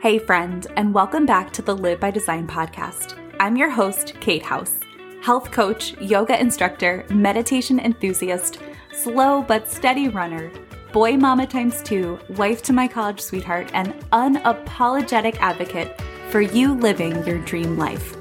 Hey, 0.00 0.18
friend, 0.18 0.66
and 0.76 0.94
welcome 0.94 1.26
back 1.26 1.52
to 1.52 1.60
the 1.60 1.76
Live 1.76 2.00
by 2.00 2.10
Design 2.10 2.46
podcast. 2.46 3.18
I'm 3.38 3.54
your 3.54 3.68
host, 3.68 4.14
Kate 4.18 4.42
House, 4.42 4.80
health 5.20 5.50
coach, 5.50 5.92
yoga 6.00 6.40
instructor, 6.40 7.04
meditation 7.10 7.78
enthusiast, 7.78 8.60
slow 8.94 9.42
but 9.42 9.70
steady 9.70 10.08
runner, 10.08 10.50
boy 10.94 11.18
mama 11.18 11.46
times 11.46 11.82
two, 11.82 12.18
wife 12.30 12.62
to 12.62 12.72
my 12.72 12.88
college 12.88 13.20
sweetheart, 13.20 13.70
and 13.74 13.92
unapologetic 14.10 15.36
advocate 15.36 16.00
for 16.30 16.40
you 16.40 16.72
living 16.72 17.22
your 17.26 17.36
dream 17.40 17.76
life. 17.76 18.16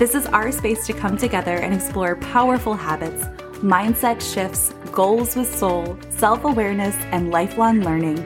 This 0.00 0.16
is 0.16 0.26
our 0.26 0.50
space 0.50 0.84
to 0.88 0.92
come 0.92 1.16
together 1.16 1.58
and 1.58 1.72
explore 1.72 2.16
powerful 2.16 2.74
habits, 2.74 3.26
mindset 3.62 4.20
shifts, 4.20 4.74
goals 4.90 5.36
with 5.36 5.54
soul, 5.54 5.96
self 6.08 6.42
awareness, 6.42 6.96
and 7.12 7.30
lifelong 7.30 7.82
learning 7.82 8.18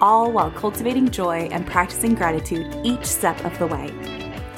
all 0.00 0.32
while 0.32 0.50
cultivating 0.50 1.10
joy 1.10 1.48
and 1.52 1.66
practicing 1.66 2.14
gratitude 2.14 2.74
each 2.84 3.04
step 3.04 3.44
of 3.44 3.58
the 3.58 3.66
way. 3.66 3.92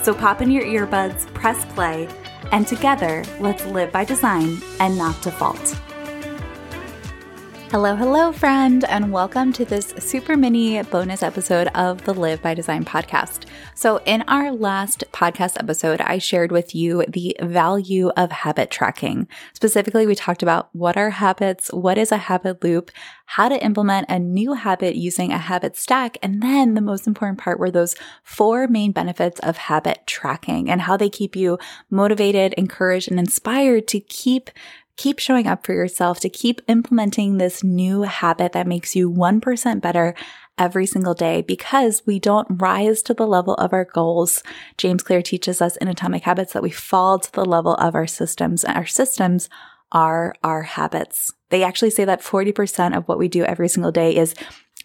So 0.03 0.15
pop 0.15 0.41
in 0.43 0.51
your 0.51 0.65
earbuds, 0.65 1.27
press 1.35 1.65
play, 1.75 2.09
and 2.53 2.67
together 2.67 3.25
let's 3.41 3.65
live 3.67 3.93
by 3.93 4.05
design 4.05 4.59
and 4.81 4.97
not 4.97 5.21
default. 5.23 5.79
Hello, 7.71 7.95
hello, 7.95 8.33
friend, 8.33 8.85
and 8.85 9.13
welcome 9.13 9.53
to 9.53 9.63
this 9.63 9.93
super 9.99 10.39
mini 10.39 10.83
bonus 10.85 11.23
episode 11.23 11.69
of 11.75 12.03
the 12.05 12.15
Live 12.15 12.41
by 12.41 12.55
Design 12.55 12.83
podcast. 12.83 13.45
So, 13.75 14.01
in 14.07 14.23
our 14.23 14.51
last 14.51 15.05
podcast 15.19 15.59
episode, 15.59 16.01
I 16.01 16.19
shared 16.19 16.53
with 16.53 16.77
you 16.77 17.05
the 17.09 17.37
value 17.43 18.11
of 18.11 18.31
habit 18.31 18.71
tracking. 18.71 19.27
Specifically, 19.53 20.07
we 20.07 20.15
talked 20.15 20.45
about 20.45 20.69
what 20.73 20.97
are 20.97 21.11
habits, 21.11 21.73
what 21.73 21.99
is 21.99 22.13
a 22.13 22.17
habit 22.17 22.63
loop, 22.63 22.93
how 23.27 23.49
to 23.49 23.65
implement 23.65 24.09
a 24.09 24.21
new 24.21 24.53
habit 24.53 24.95
using 24.95 25.33
a 25.33 25.39
habit 25.39 25.77
stack, 25.77 26.19
and 26.23 26.41
then 26.41 26.75
the 26.75 26.81
most 26.81 27.09
important 27.09 27.39
part 27.39 27.59
were 27.59 27.71
those 27.71 27.97
four 28.23 28.69
main 28.69 28.93
benefits 28.93 29.41
of 29.41 29.57
habit 29.57 30.07
tracking 30.07 30.71
and 30.71 30.83
how 30.83 30.97
they 30.97 31.11
keep 31.11 31.35
you 31.35 31.59
motivated, 31.91 32.53
encouraged, 32.53 33.11
and 33.11 33.19
inspired 33.19 33.89
to 33.89 33.99
keep 33.99 34.51
keep 34.97 35.21
showing 35.21 35.47
up 35.47 35.65
for 35.65 35.73
yourself, 35.73 36.19
to 36.19 36.29
keep 36.29 36.61
implementing 36.67 37.39
this 37.39 37.63
new 37.63 38.03
habit 38.03 38.51
that 38.51 38.67
makes 38.67 38.97
you 38.97 39.09
1% 39.09 39.81
better 39.81 40.13
every 40.59 40.87
single 40.87 41.15
day 41.15 41.43
because 41.43 42.03
we 42.07 42.19
don't 42.19 42.47
rise 42.51 43.03
to 43.03 43.15
the 43.15 43.27
level 43.27 43.55
of 43.55 43.73
our 43.73 43.85
goals. 43.85 44.43
James 44.77 45.03
Clear 45.03 45.23
teaches 45.23 45.63
us 45.63 45.77
in 45.77 45.89
Atomic 45.89 46.25
Habits 46.25 46.53
that 46.53 46.63
we 46.63 46.71
fall 46.71 47.19
to 47.19 47.33
the 47.33 47.45
level 47.45 47.75
of 47.75 47.95
our 47.95 48.07
systems 48.07 48.65
our 48.65 48.87
systems 48.87 49.49
are 49.93 50.35
our 50.45 50.63
habits. 50.63 51.33
They 51.51 51.63
actually 51.63 51.91
say 51.91 52.05
that 52.05 52.21
40% 52.21 52.97
of 52.97 53.09
what 53.09 53.19
we 53.19 53.29
do 53.29 53.45
every 53.45 53.69
single 53.69 53.93
day 53.93 54.17
is 54.17 54.35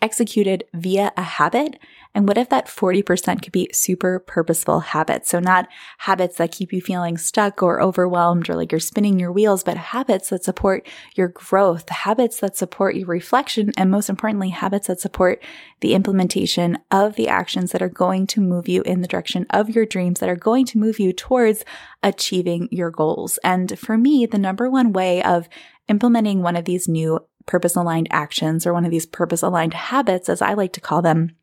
executed 0.01 0.63
via 0.73 1.11
a 1.17 1.21
habit 1.21 1.77
and 2.15 2.27
what 2.27 2.37
if 2.37 2.49
that 2.49 2.67
40% 2.67 3.41
could 3.41 3.51
be 3.51 3.69
super 3.73 4.19
purposeful 4.19 4.81
habits? 4.81 5.29
So 5.29 5.39
not 5.39 5.67
habits 5.99 6.37
that 6.37 6.51
keep 6.51 6.71
you 6.71 6.79
feeling 6.79 7.17
stuck 7.17 7.63
or 7.63 7.81
overwhelmed 7.81 8.49
or 8.49 8.55
like 8.55 8.71
you're 8.71 8.79
spinning 8.79 9.19
your 9.19 9.31
wheels, 9.31 9.63
but 9.63 9.77
habits 9.77 10.29
that 10.29 10.43
support 10.43 10.87
your 11.15 11.29
growth, 11.29 11.89
habits 11.89 12.39
that 12.41 12.55
support 12.55 12.95
your 12.95 13.07
reflection, 13.07 13.71
and 13.77 13.89
most 13.89 14.09
importantly, 14.09 14.49
habits 14.49 14.87
that 14.87 14.99
support 14.99 15.41
the 15.79 15.95
implementation 15.95 16.77
of 16.91 17.15
the 17.15 17.27
actions 17.27 17.71
that 17.71 17.81
are 17.81 17.89
going 17.89 18.27
to 18.27 18.41
move 18.41 18.67
you 18.67 18.83
in 18.83 19.01
the 19.01 19.07
direction 19.07 19.47
of 19.49 19.71
your 19.71 19.85
dreams, 19.85 20.19
that 20.19 20.29
are 20.29 20.35
going 20.35 20.65
to 20.67 20.77
move 20.77 20.99
you 20.99 21.13
towards 21.13 21.65
achieving 22.03 22.69
your 22.71 22.91
goals. 22.91 23.39
And 23.43 23.77
for 23.79 23.97
me, 23.97 24.27
the 24.27 24.37
number 24.37 24.69
one 24.69 24.93
way 24.93 25.23
of 25.23 25.49
implementing 25.87 26.43
one 26.43 26.55
of 26.55 26.65
these 26.65 26.87
new 26.87 27.19
purpose 27.47 27.75
aligned 27.75 28.07
actions 28.11 28.67
or 28.67 28.73
one 28.73 28.85
of 28.85 28.91
these 28.91 29.07
purpose 29.07 29.41
aligned 29.41 29.73
habits, 29.73 30.29
as 30.29 30.41
I 30.41 30.53
like 30.53 30.73
to 30.73 30.81
call 30.81 31.01
them, 31.01 31.35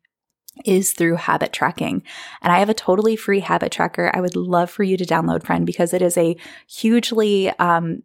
is 0.65 0.93
through 0.93 1.15
habit 1.15 1.53
tracking. 1.53 2.03
And 2.41 2.51
I 2.51 2.59
have 2.59 2.69
a 2.69 2.73
totally 2.73 3.15
free 3.15 3.39
habit 3.39 3.71
tracker 3.71 4.11
I 4.13 4.21
would 4.21 4.35
love 4.35 4.69
for 4.69 4.83
you 4.83 4.97
to 4.97 5.05
download, 5.05 5.43
friend, 5.43 5.65
because 5.65 5.93
it 5.93 6.01
is 6.01 6.17
a 6.17 6.35
hugely 6.67 7.49
um, 7.59 8.03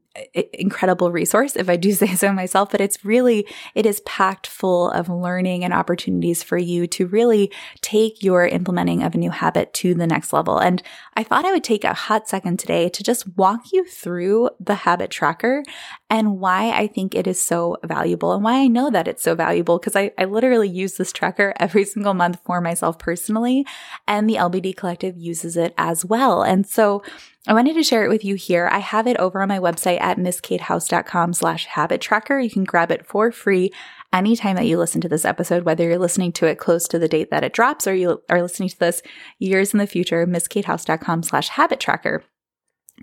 incredible 0.52 1.12
resource 1.12 1.56
if 1.56 1.68
I 1.68 1.76
do 1.76 1.92
say 1.92 2.14
so 2.14 2.32
myself, 2.32 2.70
but 2.70 2.80
it's 2.80 3.04
really, 3.04 3.46
it 3.74 3.86
is 3.86 4.00
packed 4.00 4.46
full 4.46 4.90
of 4.90 5.08
learning 5.08 5.64
and 5.64 5.72
opportunities 5.72 6.42
for 6.42 6.58
you 6.58 6.86
to 6.88 7.06
really 7.06 7.50
take 7.80 8.22
your 8.22 8.46
implementing 8.46 9.02
of 9.02 9.14
a 9.14 9.18
new 9.18 9.30
habit 9.30 9.72
to 9.74 9.94
the 9.94 10.06
next 10.06 10.32
level. 10.32 10.58
And 10.58 10.82
I 11.14 11.22
thought 11.22 11.44
I 11.44 11.52
would 11.52 11.64
take 11.64 11.84
a 11.84 11.94
hot 11.94 12.28
second 12.28 12.58
today 12.58 12.88
to 12.88 13.02
just 13.02 13.26
walk 13.36 13.72
you 13.72 13.84
through 13.84 14.50
the 14.60 14.74
habit 14.74 15.10
tracker 15.10 15.62
and 16.08 16.38
why 16.38 16.70
I 16.70 16.86
think 16.86 17.14
it 17.14 17.26
is 17.26 17.42
so 17.42 17.76
valuable 17.84 18.32
and 18.32 18.44
why 18.44 18.60
I 18.60 18.68
know 18.68 18.90
that 18.90 19.08
it's 19.08 19.22
so 19.22 19.34
valuable 19.34 19.78
because 19.78 19.96
I, 19.96 20.12
I 20.18 20.24
literally 20.24 20.68
use 20.68 20.96
this 20.96 21.12
tracker 21.12 21.52
every 21.60 21.84
single 21.84 22.14
month 22.14 22.40
for 22.44 22.60
myself 22.60 22.98
personally 22.98 23.66
and 24.06 24.28
the 24.28 24.34
LBD 24.34 24.76
collective 24.76 25.16
uses 25.16 25.56
it 25.56 25.74
as 25.76 26.04
well. 26.04 26.42
And 26.42 26.66
so 26.66 27.02
I 27.48 27.52
wanted 27.52 27.74
to 27.74 27.84
share 27.84 28.04
it 28.04 28.08
with 28.08 28.24
you 28.24 28.34
here. 28.34 28.68
I 28.72 28.78
have 28.78 29.06
it 29.06 29.16
over 29.18 29.40
on 29.40 29.48
my 29.48 29.60
website 29.60 30.00
at 30.00 30.18
mskatehouse.com 30.18 31.32
slash 31.32 31.66
habit 31.66 32.00
tracker. 32.00 32.40
You 32.40 32.50
can 32.50 32.64
grab 32.64 32.90
it 32.90 33.06
for 33.06 33.30
free 33.30 33.72
anytime 34.12 34.56
that 34.56 34.66
you 34.66 34.78
listen 34.78 35.00
to 35.02 35.08
this 35.08 35.24
episode, 35.24 35.62
whether 35.62 35.84
you're 35.84 35.98
listening 35.98 36.32
to 36.32 36.46
it 36.46 36.58
close 36.58 36.88
to 36.88 36.98
the 36.98 37.08
date 37.08 37.30
that 37.30 37.44
it 37.44 37.52
drops 37.52 37.86
or 37.86 37.94
you 37.94 38.20
are 38.28 38.42
listening 38.42 38.68
to 38.70 38.78
this 38.78 39.00
years 39.38 39.72
in 39.72 39.78
the 39.78 39.86
future, 39.86 40.26
mskatehouse.com 40.26 41.22
slash 41.22 41.48
habit 41.50 41.78
tracker. 41.78 42.24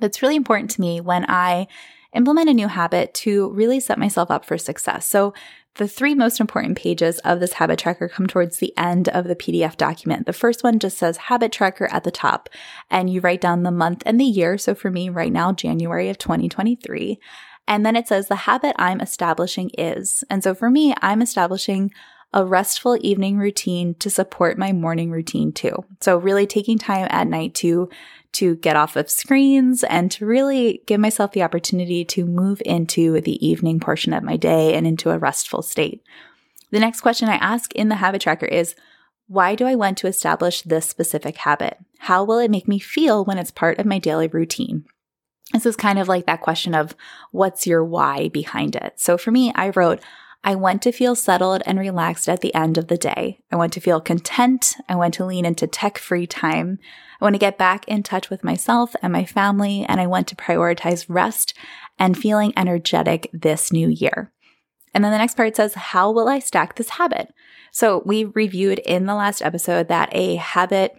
It's 0.02 0.22
really 0.22 0.36
important 0.36 0.72
to 0.72 0.82
me 0.82 1.00
when 1.00 1.26
I 1.30 1.68
implement 2.14 2.50
a 2.50 2.54
new 2.54 2.68
habit 2.68 3.14
to 3.14 3.50
really 3.52 3.80
set 3.80 3.98
myself 3.98 4.30
up 4.30 4.44
for 4.44 4.58
success. 4.58 5.08
So 5.08 5.34
the 5.76 5.88
three 5.88 6.14
most 6.14 6.40
important 6.40 6.78
pages 6.78 7.20
of 7.20 7.40
this 7.40 7.54
habit 7.54 7.80
tracker 7.80 8.08
come 8.08 8.28
towards 8.28 8.58
the 8.58 8.74
end 8.78 9.10
of 9.10 9.26
the 9.26 9.36
PDF 9.36 9.76
document. 9.76 10.26
The 10.26 10.34
first 10.34 10.64
one 10.64 10.78
just 10.78 10.98
says 10.98 11.18
habit 11.18 11.52
tracker 11.52 11.88
at 11.92 12.04
the 12.04 12.12
top, 12.12 12.48
and 12.92 13.10
you 13.10 13.22
write 13.22 13.42
down 13.42 13.64
the 13.64 13.72
month 13.72 14.04
and 14.06 14.20
the 14.20 14.26
year. 14.26 14.58
So 14.58 14.76
for 14.76 14.92
me, 14.92 15.10
right 15.10 15.32
now, 15.32 15.52
January 15.52 16.10
of 16.10 16.18
2023. 16.20 17.20
And 17.68 17.86
then 17.86 17.96
it 17.96 18.08
says 18.08 18.28
the 18.28 18.36
habit 18.36 18.76
I'm 18.78 19.02
establishing 19.02 19.72
is. 19.78 20.24
And 20.30 20.44
so 20.44 20.54
for 20.54 20.70
me, 20.70 20.94
I'm 21.02 21.22
establishing 21.22 21.92
a 22.34 22.44
restful 22.44 22.98
evening 23.02 23.38
routine 23.38 23.94
to 23.96 24.10
support 24.10 24.58
my 24.58 24.72
morning 24.72 25.12
routine 25.12 25.52
too. 25.52 25.86
So 26.02 26.18
really 26.18 26.48
taking 26.48 26.78
time 26.78 27.08
at 27.10 27.28
night 27.28 27.54
to 27.56 27.90
to 28.34 28.56
get 28.56 28.76
off 28.76 28.96
of 28.96 29.12
screens 29.12 29.84
and 29.84 30.10
to 30.10 30.26
really 30.26 30.82
give 30.88 31.00
myself 31.00 31.34
the 31.34 31.44
opportunity 31.44 32.04
to 32.04 32.26
move 32.26 32.64
into 32.66 33.22
the 33.22 33.46
evening 33.46 33.80
portion 33.80 34.12
of 34.12 34.24
my 34.24 34.36
day 34.38 34.74
and 34.74 34.88
into 34.88 35.12
a 35.12 35.20
restful 35.20 35.62
state. 35.62 36.02
The 36.72 36.80
next 36.80 37.02
question 37.02 37.30
I 37.30 37.36
ask 37.36 37.72
in 37.76 37.90
the 37.90 37.98
habit 37.98 38.22
tracker 38.22 38.48
is, 38.48 38.74
why 39.28 39.54
do 39.54 39.68
I 39.68 39.76
want 39.76 40.00
to 40.00 40.08
establish 40.08 40.64
this 40.64 40.90
specific 40.90 41.38
habit? 41.38 41.78
How 42.00 42.24
will 42.24 42.40
it 42.40 42.50
make 42.50 42.68
me 42.68 42.80
feel 42.80 43.24
when 43.24 43.38
it's 43.38 43.52
part 43.52 43.78
of 43.78 43.86
my 43.86 44.00
daily 44.00 44.28
routine? 44.28 44.86
This 45.54 45.68
is 45.68 45.76
kind 45.76 46.00
of 46.00 46.08
like 46.08 46.26
that 46.26 46.42
question 46.42 46.74
of 46.74 46.96
what's 47.32 47.68
your 47.68 47.84
why 47.84 48.30
behind 48.30 48.76
it. 48.76 48.94
So 48.96 49.20
for 49.20 49.30
me, 49.30 49.52
I 49.54 49.70
wrote, 49.70 50.02
I 50.44 50.56
want 50.56 50.82
to 50.82 50.92
feel 50.92 51.16
settled 51.16 51.64
and 51.66 51.80
relaxed 51.80 52.28
at 52.28 52.42
the 52.42 52.54
end 52.54 52.78
of 52.78 52.88
the 52.88 52.98
day. 52.98 53.40
I 53.52 53.56
want 53.56 53.72
to 53.74 53.80
feel 53.80 54.02
content. 54.02 54.76
I 54.90 54.96
want 54.96 55.14
to 55.16 55.26
lean 55.26 55.46
into 55.46 55.68
tech 55.68 55.98
free 55.98 56.28
time. 56.28 56.80
I 57.22 57.26
want 57.26 57.36
to 57.36 57.40
get 57.40 57.58
back 57.58 57.88
in 57.88 58.04
touch 58.04 58.30
with 58.30 58.44
myself 58.44 58.94
and 59.02 59.14
my 59.14 59.24
family, 59.24 59.86
and 59.88 60.02
I 60.02 60.08
want 60.08 60.28
to 60.28 60.36
prioritize 60.36 61.06
rest 61.08 61.54
and 61.98 62.18
feeling 62.18 62.52
energetic 62.58 63.30
this 63.32 63.72
new 63.72 63.88
year. 63.88 64.34
And 64.94 65.04
then 65.04 65.14
the 65.14 65.18
next 65.18 65.38
part 65.38 65.56
says, 65.56 65.76
How 65.76 66.12
will 66.12 66.28
I 66.28 66.40
stack 66.40 66.76
this 66.76 66.90
habit? 66.90 67.34
So 67.72 68.04
we 68.06 68.26
reviewed 68.26 68.80
in 68.80 69.06
the 69.06 69.16
last 69.16 69.42
episode 69.42 69.88
that 69.88 70.10
a 70.12 70.36
habit 70.36 70.96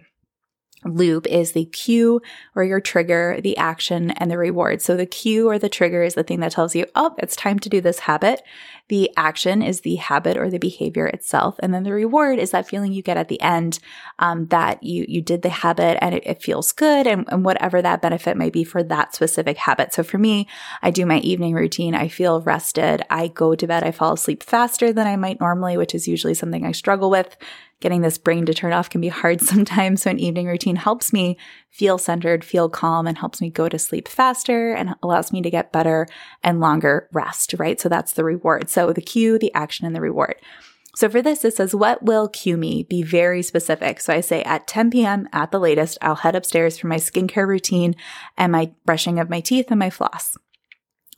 loop 0.85 1.27
is 1.27 1.51
the 1.51 1.65
cue 1.65 2.21
or 2.55 2.63
your 2.63 2.79
trigger, 2.79 3.39
the 3.41 3.57
action, 3.57 4.11
and 4.11 4.29
the 4.29 4.37
reward. 4.37 4.81
So 4.81 4.95
the 4.95 5.05
cue 5.05 5.49
or 5.49 5.59
the 5.59 5.69
trigger 5.69 6.03
is 6.03 6.13
the 6.13 6.23
thing 6.23 6.39
that 6.39 6.51
tells 6.51 6.75
you, 6.75 6.85
oh, 6.95 7.15
it's 7.17 7.35
time 7.35 7.59
to 7.59 7.69
do 7.69 7.81
this 7.81 7.99
habit. 7.99 8.41
The 8.87 9.09
action 9.17 9.61
is 9.63 9.81
the 9.81 9.95
habit 9.95 10.37
or 10.37 10.49
the 10.49 10.59
behavior 10.59 11.07
itself. 11.07 11.55
And 11.59 11.73
then 11.73 11.83
the 11.83 11.91
reward 11.91 12.37
is 12.37 12.51
that 12.51 12.67
feeling 12.67 12.93
you 12.93 13.01
get 13.01 13.17
at 13.17 13.29
the 13.29 13.41
end 13.41 13.79
um, 14.19 14.45
that 14.47 14.83
you, 14.83 15.05
you 15.07 15.21
did 15.21 15.41
the 15.41 15.49
habit 15.49 15.97
and 16.01 16.13
it, 16.13 16.23
it 16.25 16.43
feels 16.43 16.71
good 16.71 17.07
and, 17.07 17.25
and 17.29 17.43
whatever 17.43 17.81
that 17.81 18.01
benefit 18.01 18.37
might 18.37 18.53
be 18.53 18.63
for 18.63 18.83
that 18.83 19.15
specific 19.15 19.57
habit. 19.57 19.93
So 19.93 20.03
for 20.03 20.19
me, 20.19 20.47
I 20.83 20.91
do 20.91 21.05
my 21.05 21.17
evening 21.19 21.55
routine. 21.55 21.95
I 21.95 22.07
feel 22.07 22.41
rested. 22.41 23.01
I 23.09 23.27
go 23.29 23.55
to 23.55 23.67
bed. 23.67 23.83
I 23.83 23.91
fall 23.91 24.13
asleep 24.13 24.43
faster 24.43 24.93
than 24.93 25.07
I 25.07 25.15
might 25.15 25.39
normally, 25.39 25.77
which 25.77 25.95
is 25.95 26.07
usually 26.07 26.35
something 26.35 26.63
I 26.63 26.71
struggle 26.71 27.09
with 27.09 27.35
getting 27.79 28.01
this 28.01 28.17
brain 28.17 28.45
to 28.45 28.53
turn 28.53 28.73
off 28.73 28.89
can 28.89 29.01
be 29.01 29.09
hard 29.09 29.41
sometimes. 29.41 30.03
So 30.03 30.11
an 30.11 30.19
evening 30.19 30.47
routine 30.47 30.75
helps 30.75 31.13
me 31.13 31.37
feel 31.69 31.97
centered, 31.97 32.43
feel 32.43 32.69
calm, 32.69 33.07
and 33.07 33.17
helps 33.17 33.41
me 33.41 33.49
go 33.49 33.69
to 33.69 33.79
sleep 33.79 34.07
faster 34.07 34.73
and 34.73 34.95
allows 35.03 35.31
me 35.31 35.41
to 35.41 35.49
get 35.49 35.71
better 35.71 36.07
and 36.43 36.59
longer 36.59 37.09
rest, 37.13 37.55
right? 37.57 37.79
So 37.79 37.89
that's 37.89 38.13
the 38.13 38.23
reward. 38.23 38.69
So 38.69 38.93
the 38.93 39.01
cue, 39.01 39.37
the 39.37 39.53
action, 39.53 39.85
and 39.85 39.95
the 39.95 40.01
reward. 40.01 40.35
So 40.95 41.09
for 41.09 41.21
this, 41.21 41.43
it 41.43 41.53
says, 41.53 41.75
what 41.75 42.03
will 42.03 42.29
cue 42.29 42.55
me? 42.55 42.83
Be 42.83 43.03
very 43.03 43.41
specific. 43.41 43.99
So 43.99 44.13
I 44.13 44.21
say 44.21 44.41
at 44.43 44.65
10 44.65 44.91
p.m. 44.91 45.27
at 45.33 45.51
the 45.51 45.59
latest, 45.59 45.97
I'll 46.01 46.15
head 46.15 46.37
upstairs 46.37 46.77
for 46.77 46.87
my 46.87 46.95
skincare 46.95 47.45
routine 47.45 47.95
and 48.37 48.53
my 48.53 48.71
brushing 48.85 49.19
of 49.19 49.29
my 49.29 49.41
teeth 49.41 49.65
and 49.69 49.79
my 49.79 49.89
floss. 49.89 50.37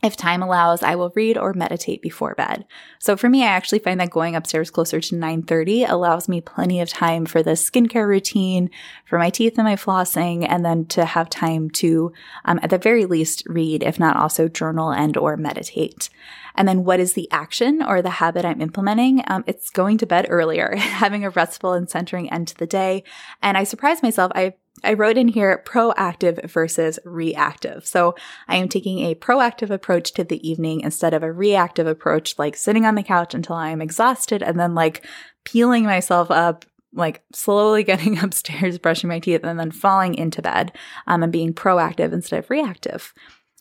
If 0.03 0.15
time 0.15 0.44
allows, 0.44 0.83
I 0.83 0.94
will 0.94 1.11
read 1.15 1.39
or 1.39 1.53
meditate 1.53 2.03
before 2.03 2.35
bed. 2.35 2.65
So 2.99 3.17
for 3.17 3.29
me, 3.29 3.44
I 3.44 3.47
actually 3.47 3.79
find 3.79 3.99
that 3.99 4.11
going 4.11 4.35
upstairs 4.35 4.69
closer 4.69 5.01
to 5.01 5.15
9:30 5.15 5.85
allows 5.85 6.29
me 6.29 6.39
plenty 6.39 6.79
of 6.81 6.88
time 6.88 7.25
for 7.25 7.41
the 7.41 7.51
skincare 7.51 8.07
routine, 8.07 8.69
for 9.05 9.17
my 9.17 9.31
teeth 9.31 9.57
and 9.57 9.65
my 9.65 9.75
flossing, 9.75 10.45
and 10.47 10.63
then 10.63 10.85
to 10.85 11.03
have 11.03 11.31
time 11.31 11.71
to, 11.71 12.13
um, 12.45 12.59
at 12.61 12.69
the 12.69 12.77
very 12.77 13.05
least, 13.05 13.44
read, 13.47 13.81
if 13.81 13.99
not 13.99 14.15
also 14.15 14.47
journal 14.47 14.91
and 14.91 15.17
or 15.17 15.35
meditate. 15.35 16.09
And 16.53 16.67
then 16.67 16.83
what 16.83 17.00
is 17.00 17.13
the 17.13 17.31
action 17.31 17.81
or 17.81 18.03
the 18.03 18.09
habit 18.11 18.45
I'm 18.45 18.61
implementing? 18.61 19.23
Um, 19.27 19.43
it's 19.47 19.71
going 19.71 19.97
to 19.97 20.05
bed 20.05 20.27
earlier, 20.29 20.75
having 20.77 21.25
a 21.25 21.31
restful 21.31 21.73
and 21.73 21.89
centering 21.89 22.31
end 22.31 22.50
to 22.50 22.55
the 22.55 22.67
day. 22.67 23.03
And 23.41 23.57
I 23.57 23.63
surprised 23.63 24.03
myself. 24.03 24.31
I 24.35 24.53
I 24.83 24.94
wrote 24.94 25.18
in 25.18 25.27
here 25.27 25.63
proactive 25.65 26.50
versus 26.50 27.00
reactive. 27.03 27.85
So 27.85 28.15
I 28.47 28.57
am 28.57 28.69
taking 28.69 29.00
a 29.00 29.15
proactive 29.15 29.69
approach 29.69 30.13
to 30.13 30.24
the 30.24 30.47
evening 30.47 30.81
instead 30.81 31.13
of 31.13 31.24
a 31.24 31.31
reactive 31.31 31.88
approach, 31.88 32.38
like 32.38 32.56
sitting 32.56 32.85
on 32.85 32.95
the 32.95 33.03
couch 33.03 33.33
until 33.33 33.56
I 33.56 33.69
am 33.69 33.81
exhausted 33.81 34.44
and 34.44 34.59
then 34.59 34.75
like 34.75 35.06
peeling 35.44 35.83
myself 35.83 36.29
up, 36.29 36.65
like 36.94 37.24
slowly 37.33 37.83
getting 37.85 38.19
upstairs, 38.19 38.77
brushing 38.77 39.07
my 39.07 39.19
teeth, 39.19 39.44
and 39.44 39.59
then 39.59 39.71
falling 39.71 40.15
into 40.15 40.41
bed 40.41 40.71
um, 41.07 41.24
and 41.24 41.31
being 41.31 41.53
proactive 41.53 42.13
instead 42.13 42.39
of 42.39 42.50
reactive. 42.50 43.13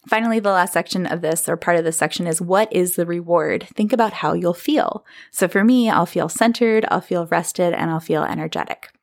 Finally, 0.09 0.39
the 0.39 0.53
last 0.53 0.73
section 0.73 1.05
of 1.05 1.21
this 1.21 1.49
or 1.49 1.57
part 1.57 1.77
of 1.77 1.85
this 1.85 1.97
section 1.97 2.29
is 2.29 2.41
what 2.41 2.73
is 2.73 2.95
the 2.95 3.05
reward? 3.05 3.67
Think 3.75 3.93
about 3.93 4.13
how 4.13 4.35
you'll 4.35 4.55
feel. 4.55 5.05
So 5.33 5.49
for 5.49 5.65
me, 5.65 5.91
I'll 5.91 6.07
feel 6.07 6.29
centered, 6.29 6.87
I'll 6.91 7.01
feel 7.01 7.27
rested, 7.27 7.75
and 7.75 7.91
I'll 7.91 7.99
feel 7.99 8.23
energetic. 8.23 8.96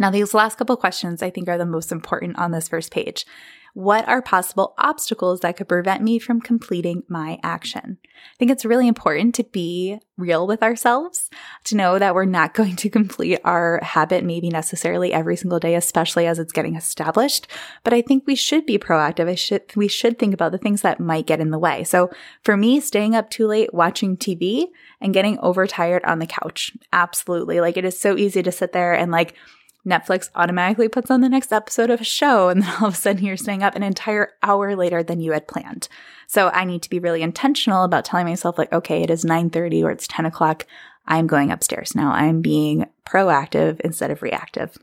Now, 0.00 0.10
these 0.10 0.32
last 0.32 0.56
couple 0.56 0.76
questions 0.78 1.22
I 1.22 1.28
think 1.28 1.46
are 1.46 1.58
the 1.58 1.66
most 1.66 1.92
important 1.92 2.38
on 2.38 2.52
this 2.52 2.68
first 2.68 2.90
page. 2.90 3.26
What 3.74 4.08
are 4.08 4.22
possible 4.22 4.74
obstacles 4.78 5.40
that 5.40 5.56
could 5.56 5.68
prevent 5.68 6.02
me 6.02 6.18
from 6.18 6.40
completing 6.40 7.04
my 7.06 7.38
action? 7.42 7.98
I 8.02 8.36
think 8.38 8.50
it's 8.50 8.64
really 8.64 8.88
important 8.88 9.34
to 9.36 9.44
be 9.44 9.98
real 10.16 10.46
with 10.46 10.62
ourselves, 10.62 11.30
to 11.64 11.76
know 11.76 11.98
that 11.98 12.14
we're 12.14 12.24
not 12.24 12.54
going 12.54 12.76
to 12.76 12.88
complete 12.88 13.40
our 13.44 13.78
habit 13.82 14.24
maybe 14.24 14.48
necessarily 14.48 15.12
every 15.12 15.36
single 15.36 15.60
day, 15.60 15.74
especially 15.74 16.26
as 16.26 16.38
it's 16.38 16.52
getting 16.52 16.76
established. 16.76 17.46
But 17.84 17.92
I 17.92 18.00
think 18.00 18.24
we 18.26 18.34
should 18.34 18.66
be 18.66 18.78
proactive. 18.78 19.28
I 19.28 19.34
should, 19.34 19.62
we 19.76 19.86
should 19.86 20.18
think 20.18 20.32
about 20.34 20.50
the 20.50 20.58
things 20.58 20.80
that 20.80 20.98
might 20.98 21.26
get 21.26 21.40
in 21.40 21.50
the 21.50 21.58
way. 21.58 21.84
So 21.84 22.10
for 22.42 22.56
me, 22.56 22.80
staying 22.80 23.14
up 23.14 23.30
too 23.30 23.46
late 23.46 23.72
watching 23.74 24.16
TV 24.16 24.68
and 25.00 25.14
getting 25.14 25.38
overtired 25.40 26.04
on 26.04 26.18
the 26.18 26.26
couch. 26.26 26.72
Absolutely. 26.92 27.60
Like 27.60 27.76
it 27.76 27.84
is 27.84 28.00
so 28.00 28.16
easy 28.16 28.42
to 28.42 28.50
sit 28.50 28.72
there 28.72 28.94
and 28.94 29.12
like, 29.12 29.36
Netflix 29.86 30.28
automatically 30.34 30.88
puts 30.88 31.10
on 31.10 31.20
the 31.20 31.28
next 31.28 31.52
episode 31.52 31.90
of 31.90 32.00
a 32.00 32.04
show, 32.04 32.48
and 32.48 32.62
then 32.62 32.72
all 32.80 32.88
of 32.88 32.94
a 32.94 32.96
sudden 32.96 33.24
you're 33.24 33.36
staying 33.36 33.62
up 33.62 33.74
an 33.74 33.82
entire 33.82 34.32
hour 34.42 34.76
later 34.76 35.02
than 35.02 35.20
you 35.20 35.32
had 35.32 35.48
planned. 35.48 35.88
So 36.26 36.48
I 36.48 36.64
need 36.64 36.82
to 36.82 36.90
be 36.90 36.98
really 36.98 37.22
intentional 37.22 37.84
about 37.84 38.04
telling 38.04 38.26
myself, 38.26 38.58
like, 38.58 38.72
okay, 38.72 39.02
it 39.02 39.10
is 39.10 39.24
9:30 39.24 39.82
or 39.84 39.90
it's 39.90 40.06
10 40.06 40.26
o'clock. 40.26 40.66
I'm 41.06 41.26
going 41.26 41.50
upstairs 41.50 41.94
now. 41.94 42.12
I'm 42.12 42.40
being 42.40 42.86
proactive 43.06 43.80
instead 43.80 44.10
of 44.10 44.22
reactive. 44.22 44.78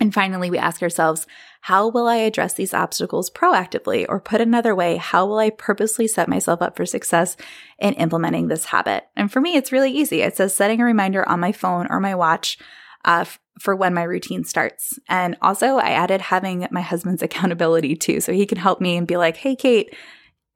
And 0.00 0.12
finally, 0.12 0.50
we 0.50 0.58
ask 0.58 0.82
ourselves, 0.82 1.26
how 1.60 1.88
will 1.88 2.08
I 2.08 2.16
address 2.16 2.54
these 2.54 2.74
obstacles 2.74 3.30
proactively? 3.30 4.04
Or 4.08 4.20
put 4.20 4.40
another 4.40 4.74
way, 4.74 4.96
how 4.96 5.26
will 5.26 5.38
I 5.38 5.50
purposely 5.50 6.08
set 6.08 6.28
myself 6.28 6.60
up 6.60 6.76
for 6.76 6.84
success 6.84 7.36
in 7.78 7.94
implementing 7.94 8.48
this 8.48 8.66
habit? 8.66 9.04
And 9.14 9.30
for 9.30 9.40
me, 9.40 9.56
it's 9.56 9.72
really 9.72 9.92
easy. 9.92 10.22
It 10.22 10.36
says 10.36 10.54
setting 10.54 10.80
a 10.80 10.84
reminder 10.84 11.26
on 11.28 11.40
my 11.40 11.52
phone 11.52 11.86
or 11.88 12.00
my 12.00 12.14
watch 12.14 12.58
uh, 13.04 13.24
for 13.58 13.76
when 13.76 13.94
my 13.94 14.02
routine 14.02 14.44
starts. 14.44 14.98
And 15.08 15.36
also, 15.40 15.76
I 15.76 15.90
added 15.90 16.20
having 16.20 16.66
my 16.70 16.80
husband's 16.80 17.22
accountability 17.22 17.96
too. 17.96 18.20
So 18.20 18.32
he 18.32 18.46
can 18.46 18.58
help 18.58 18.80
me 18.80 18.96
and 18.96 19.06
be 19.06 19.16
like, 19.16 19.36
hey, 19.36 19.56
Kate, 19.56 19.94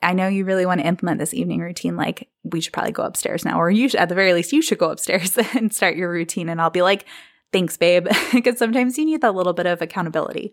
I 0.01 0.13
know 0.13 0.29
you 0.29 0.45
really 0.45 0.67
want 0.67 0.81
to 0.81 0.87
implement 0.87 1.19
this 1.19 1.35
evening 1.35 1.61
routine. 1.61 1.97
Like, 1.97 2.29
we 2.45 2.61
should 2.61 2.73
probably 2.73 2.93
go 2.93 3.03
upstairs 3.03 3.45
now, 3.45 3.59
or 3.61 3.71
you 3.71 3.89
should, 3.89 4.01
at 4.01 4.09
the 4.09 4.15
very 4.15 4.33
least, 4.33 4.53
you 4.53 4.63
should 4.63 4.79
go 4.79 4.91
upstairs 4.91 5.37
and 5.55 5.75
start 5.75 5.97
your 5.97 6.11
routine. 6.11 6.49
And 6.49 6.61
I'll 6.61 6.71
be 6.71 6.83
like, 6.83 7.05
thanks, 7.53 7.77
babe. 7.77 8.07
because 8.33 8.59
sometimes 8.59 8.99
you 8.99 9.05
need 9.05 9.23
that 9.23 9.35
little 9.35 9.53
bit 9.53 9.67
of 9.67 9.83
accountability. 9.83 10.53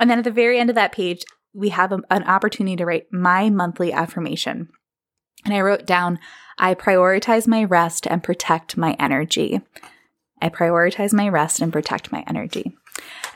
And 0.00 0.10
then 0.10 0.18
at 0.18 0.24
the 0.24 0.30
very 0.30 0.58
end 0.58 0.70
of 0.70 0.76
that 0.76 0.92
page, 0.92 1.24
we 1.52 1.68
have 1.70 1.92
a, 1.92 2.00
an 2.10 2.24
opportunity 2.24 2.76
to 2.76 2.86
write 2.86 3.12
my 3.12 3.50
monthly 3.50 3.92
affirmation. 3.92 4.68
And 5.44 5.54
I 5.54 5.60
wrote 5.60 5.86
down, 5.86 6.18
I 6.58 6.74
prioritize 6.74 7.46
my 7.46 7.64
rest 7.64 8.06
and 8.06 8.22
protect 8.22 8.76
my 8.76 8.96
energy. 8.98 9.60
I 10.42 10.48
prioritize 10.48 11.12
my 11.12 11.28
rest 11.28 11.60
and 11.60 11.72
protect 11.72 12.12
my 12.12 12.24
energy. 12.26 12.76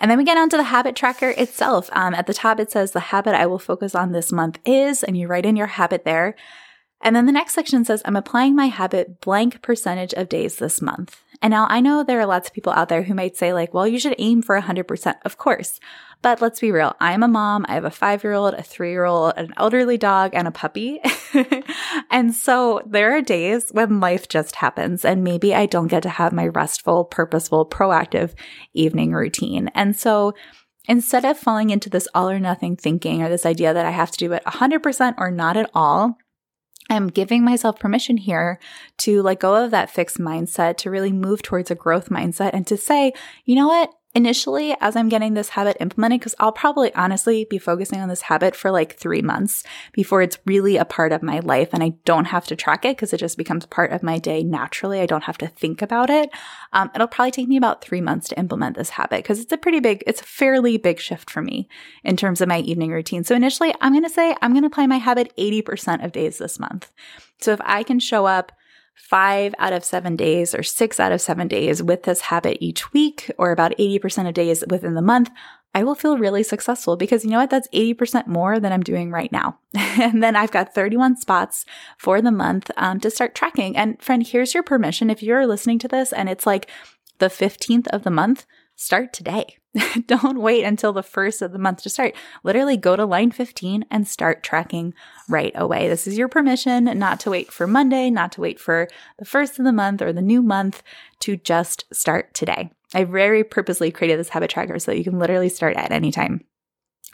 And 0.01 0.11
then 0.11 0.19
we 0.19 0.25
get 0.25 0.37
onto 0.37 0.57
the 0.57 0.65
habit 0.65 0.97
tracker 0.97 1.31
itself. 1.31 1.89
Um, 1.93 2.15
at 2.15 2.27
the 2.27 2.35
top, 2.35 2.61
it 2.61 2.71
says 2.71 2.93
the 2.93 3.01
habit 3.01 3.35
I 3.35 3.47
will 3.47 3.59
focus 3.59 3.95
on 3.95 4.13
this 4.13 4.33
month 4.33 4.59
is, 4.65 5.03
and 5.03 5.17
you 5.17 5.27
write 5.29 5.47
in 5.47 5.57
your 5.57 5.69
habit 5.69 6.05
there. 6.05 6.35
And 7.01 7.15
then 7.15 7.27
the 7.27 7.33
next 7.33 7.55
section 7.55 7.85
says, 7.85 8.03
I'm 8.05 8.17
applying 8.17 8.57
my 8.57 8.67
habit 8.67 9.21
blank 9.21 9.61
percentage 9.61 10.15
of 10.15 10.29
days 10.29 10.57
this 10.57 10.81
month. 10.81 11.23
And 11.43 11.51
now 11.51 11.67
I 11.69 11.81
know 11.81 12.03
there 12.03 12.21
are 12.21 12.27
lots 12.27 12.49
of 12.49 12.55
people 12.55 12.73
out 12.73 12.89
there 12.89 13.03
who 13.03 13.13
might 13.13 13.37
say, 13.37 13.53
like, 13.53 13.75
well, 13.75 13.87
you 13.87 13.99
should 13.99 14.15
aim 14.19 14.41
for 14.41 14.59
100%. 14.59 15.15
Of 15.25 15.37
course. 15.37 15.79
But 16.23 16.41
let's 16.41 16.59
be 16.59 16.73
real. 16.73 16.97
I'm 17.01 17.23
a 17.23 17.29
mom. 17.29 17.67
I 17.69 17.75
have 17.75 17.85
a 17.85 17.91
five 17.91 18.25
year 18.25 18.33
old, 18.33 18.55
a 18.55 18.63
three 18.63 18.93
year 18.93 19.05
old, 19.05 19.35
an 19.37 19.53
elderly 19.59 19.99
dog, 19.99 20.31
and 20.33 20.49
a 20.49 20.51
puppy. 20.51 21.01
and 22.11 22.35
so 22.35 22.81
there 22.87 23.15
are 23.15 23.21
days 23.21 23.69
when 23.73 24.01
life 24.01 24.27
just 24.27 24.57
happens 24.57 25.05
and 25.05 25.23
maybe 25.23 25.55
I 25.55 25.67
don't 25.67 25.89
get 25.89 26.03
to 26.05 26.09
have 26.09 26.33
my 26.33 26.47
restful, 26.47 27.05
purposeful, 27.05 27.67
proactive 27.67 28.33
evening 28.73 29.13
routine. 29.13 29.69
And 29.75 29.95
so 29.95 30.33
instead 30.89 31.27
of 31.27 31.37
falling 31.37 31.69
into 31.69 31.91
this 31.91 32.09
all 32.15 32.31
or 32.31 32.41
nothing 32.41 32.77
thinking 32.77 33.23
or 33.23 33.29
this 33.29 33.45
idea 33.45 33.75
that 33.75 33.85
I 33.85 33.91
have 33.91 34.11
to 34.13 34.19
do 34.19 34.33
it 34.33 34.43
100% 34.45 35.15
or 35.19 35.31
not 35.31 35.59
at 35.59 35.71
all, 35.75 36.17
I'm 36.91 37.09
giving 37.09 37.45
myself 37.45 37.79
permission 37.79 38.17
here 38.17 38.59
to 38.99 39.23
let 39.23 39.41
go 39.41 39.65
of 39.65 39.71
that 39.71 39.91
fixed 39.91 40.19
mindset, 40.19 40.77
to 40.79 40.91
really 40.91 41.13
move 41.13 41.43
towards 41.43 41.71
a 41.71 41.75
growth 41.75 42.09
mindset 42.09 42.51
and 42.53 42.67
to 42.67 42.77
say, 42.77 43.13
you 43.45 43.55
know 43.55 43.69
what? 43.69 43.91
Initially 44.15 44.77
as 44.81 44.95
I'm 44.95 45.09
getting 45.09 45.35
this 45.35 45.51
habit 45.51 45.77
implemented, 45.81 46.21
because 46.21 46.35
I'll 46.39 46.53
probably 46.53 46.95
honestly 46.95 47.47
be 47.51 47.59
focusing 47.59 48.01
on 48.01 48.09
this 48.09 48.23
habit 48.23 48.55
for 48.55 48.71
like 48.71 48.97
three 48.97 49.23
months 49.23 49.65
before 49.93 50.23
it's 50.23 50.39
really 50.47 50.77
a 50.77 50.85
part 50.85 51.13
of 51.13 51.23
my 51.23 51.41
life 51.41 51.71
and 51.73 51.83
I 51.83 51.95
don't 52.05 52.27
have 52.27 52.47
to 52.47 52.57
track 52.57 52.85
it 52.85 52.97
because 52.97 53.13
it 53.13 53.19
just 53.19 53.37
becomes 53.37 53.67
part 53.67 53.91
of 53.91 54.03
my 54.03 54.19
day 54.19 54.45
naturally. 54.45 55.01
I 55.01 55.07
don't 55.07 55.25
have 55.25 55.39
to 55.39 55.49
think 55.49 55.83
about 55.83 56.11
it. 56.11 56.31
Um, 56.73 56.91
it'll 56.95 57.09
probably 57.09 57.33
take 57.33 57.49
me 57.49 57.57
about 57.57 57.83
three 57.83 58.01
months 58.01 58.29
to 58.29 58.39
implement 58.39 58.77
this 58.77 58.91
habit 58.91 59.19
because 59.19 59.41
it's 59.41 59.53
a 59.53 59.59
pretty 59.59 59.81
big, 59.81 60.05
it's 60.07 60.21
a 60.21 60.25
fairly 60.25 60.77
big 60.77 61.01
shift 61.01 61.29
for 61.29 61.43
me 61.43 61.69
in 62.05 62.17
terms 62.17 62.41
of 62.41 62.49
my 62.49 62.61
evening 62.61 62.93
routine. 62.93 63.25
So 63.25 63.35
initially, 63.35 63.75
I'm 63.81 63.93
going 63.93 64.05
to 64.05 64.11
say 64.11 64.37
I'm 64.41 64.53
going 64.53 64.63
to 64.63 64.69
apply 64.69 64.87
my 64.87 64.99
habit 64.99 65.33
80% 65.37 66.05
of 66.05 66.13
days 66.13 66.39
this 66.39 66.61
month. 66.61 66.93
So 67.41 67.53
if 67.53 67.61
I 67.65 67.83
can 67.83 67.99
show 67.99 68.27
up 68.27 68.53
five 68.95 69.55
out 69.59 69.73
of 69.73 69.85
seven 69.85 70.17
days 70.17 70.55
or 70.55 70.63
six 70.63 70.99
out 70.99 71.13
of 71.13 71.21
seven 71.21 71.49
days 71.49 71.83
with 71.83 72.05
this 72.05 72.23
habit 72.23 72.59
each 72.61 72.93
week, 72.93 73.31
or 73.39 73.51
about 73.53 73.77
80% 73.79 74.29
of 74.29 74.35
days 74.35 74.65
within 74.69 74.95
the 74.95 75.03
month, 75.03 75.31
I 75.75 75.83
will 75.83 75.97
feel 75.97 76.19
really 76.19 76.45
successful 76.45 76.97
because 76.97 77.25
you 77.25 77.31
know 77.31 77.39
what? 77.39 77.51
That's 77.51 77.69
80% 77.69 78.29
more 78.29 78.61
than 78.61 78.73
I'm 78.73 78.83
doing 78.83 79.11
right 79.11 79.33
now. 79.33 79.59
and 79.75 80.23
then 80.23 80.37
I've 80.37 80.53
got 80.53 80.75
31 80.75 81.17
spots 81.17 81.67
for 81.99 82.23
the 82.23 82.31
month 82.31 82.71
um, 82.77 83.01
to 83.01 83.11
start 83.11 83.35
tracking. 83.35 83.77
And 83.77 84.01
friend, 84.01 84.25
here's 84.25 84.55
your 84.55 84.63
permission. 84.63 85.11
If 85.11 85.23
you're 85.23 85.47
listening 85.47 85.81
to 85.81 85.89
this 85.89 86.13
and 86.13 86.29
it's 86.29 86.47
like 86.47 86.71
the 87.19 87.27
15th 87.27 87.89
of 87.89 88.05
the 88.05 88.11
month, 88.11 88.47
start 88.77 89.13
today. 89.13 89.57
Don't 90.07 90.41
wait 90.41 90.65
until 90.65 90.93
the 90.93 91.03
first 91.03 91.43
of 91.43 91.53
the 91.53 91.59
month 91.59 91.83
to 91.83 91.91
start. 91.91 92.15
Literally 92.43 92.77
go 92.77 92.97
to 92.97 93.05
line 93.05 93.31
15 93.31 93.85
and 93.91 94.07
start 94.07 94.43
tracking 94.43 94.95
right 95.29 95.53
away. 95.55 95.89
This 95.89 96.07
is 96.07 96.17
your 96.17 96.29
permission 96.29 96.85
not 96.99 97.21
to 97.21 97.31
wait 97.31 97.53
for 97.53 97.67
Monday, 97.67 98.11
not 98.11 98.33
to 98.33 98.41
wait 98.41 98.61
for 98.61 98.89
the 99.19 99.25
first 99.25 99.59
of 99.59 99.65
the 99.65 99.73
month 99.73 100.01
or 100.01 100.13
the 100.13 100.23
new 100.23 100.43
month 100.43 100.83
to 101.21 101.37
just 101.37 101.85
start 101.93 102.35
today. 102.35 102.71
I 102.93 103.05
very 103.05 103.43
purposely 103.43 103.91
created 103.91 104.21
this 104.21 104.29
habit 104.29 104.51
tracker 104.51 104.79
so 104.79 104.93
that 104.93 104.99
you 104.99 105.05
can 105.05 105.19
literally 105.19 105.49
start 105.49 105.77
at 105.77 105.91
any 105.91 106.13
time. 106.13 106.45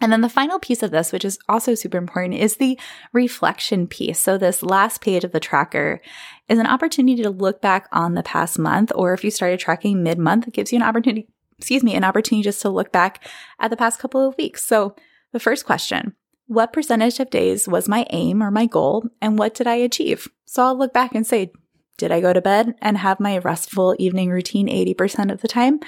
And 0.03 0.11
then 0.11 0.23
the 0.23 0.31
final 0.31 0.59
piece 0.59 0.83
of 0.83 0.91
this, 0.91 1.13
which 1.13 1.27
is 1.27 1.39
also 1.47 1.75
super 1.75 1.99
important, 1.99 2.35
is 2.35 2.57
the 2.57 2.79
reflection 3.13 3.87
piece. 3.87 4.19
So, 4.19 4.39
this 4.39 4.63
last 4.63 5.03
page 5.03 5.25
of 5.25 5.33
the 5.33 5.41
tracker 5.41 6.01
is 6.49 6.59
an 6.59 6.67
opportunity 6.67 7.23
to 7.23 7.29
look 7.29 7.61
back 7.61 7.87
on 7.93 8.15
the 8.15 8.23
past 8.23 8.59
month, 8.59 8.93
or 8.95 9.13
if 9.13 9.23
you 9.25 9.31
started 9.31 9.61
tracking 9.61 10.03
mid 10.03 10.19
month, 10.19 10.49
it 10.49 10.55
gives 10.55 10.73
you 10.73 10.77
an 10.77 10.83
opportunity 10.83 11.29
excuse 11.61 11.85
me, 11.85 11.95
an 11.95 12.05
opportunity 12.05 12.43
just 12.43 12.63
to 12.63 12.71
look 12.71 12.91
back 12.91 13.29
at 13.59 13.71
the 13.71 13.77
past 13.77 13.99
couple 13.99 14.27
of 14.27 14.37
weeks. 14.39 14.65
So, 14.65 14.97
the 15.33 15.39
first 15.39 15.67
question 15.67 16.15
What 16.47 16.73
percentage 16.73 17.21
of 17.21 17.29
days 17.29 17.69
was 17.69 17.89
my 17.89 18.07
aim 18.11 18.43
or 18.43 18.51
my 18.51 18.65
goal, 18.65 19.05
and 19.21 19.39
what 19.39 19.55
did 19.55 19.67
I 19.67 19.75
achieve? 19.75 20.27
So, 20.47 20.63
I'll 20.65 20.79
look 20.79 20.95
back 20.95 21.15
and 21.15 21.27
say, 21.27 21.53
Did 21.99 22.13
I 22.13 22.23
go 22.23 22.33
to 22.33 22.41
bed 22.41 22.75
and 22.81 22.97
have 22.97 23.21
my 23.21 23.39
restful 23.39 23.95
evening 23.99 24.31
routine 24.31 24.69
80% 24.69 25.31
of 25.31 25.43
the 25.43 25.49
time? 25.49 25.81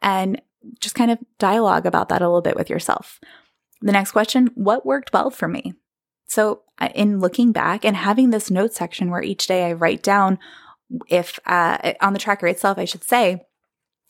And 0.00 0.40
just 0.80 0.94
kind 0.94 1.10
of 1.10 1.18
dialogue 1.38 1.86
about 1.86 2.08
that 2.08 2.22
a 2.22 2.26
little 2.26 2.40
bit 2.40 2.56
with 2.56 2.70
yourself. 2.70 3.20
The 3.82 3.92
next 3.92 4.12
question 4.12 4.48
What 4.54 4.86
worked 4.86 5.12
well 5.12 5.30
for 5.30 5.46
me? 5.46 5.74
So, 6.26 6.62
in 6.94 7.20
looking 7.20 7.52
back 7.52 7.84
and 7.84 7.96
having 7.96 8.30
this 8.30 8.50
note 8.50 8.72
section 8.72 9.10
where 9.10 9.22
each 9.22 9.46
day 9.46 9.66
I 9.66 9.74
write 9.74 10.02
down 10.02 10.38
if 11.08 11.38
uh, 11.46 11.92
on 12.00 12.12
the 12.12 12.18
tracker 12.18 12.46
itself, 12.46 12.78
I 12.78 12.84
should 12.84 13.04
say, 13.04 13.44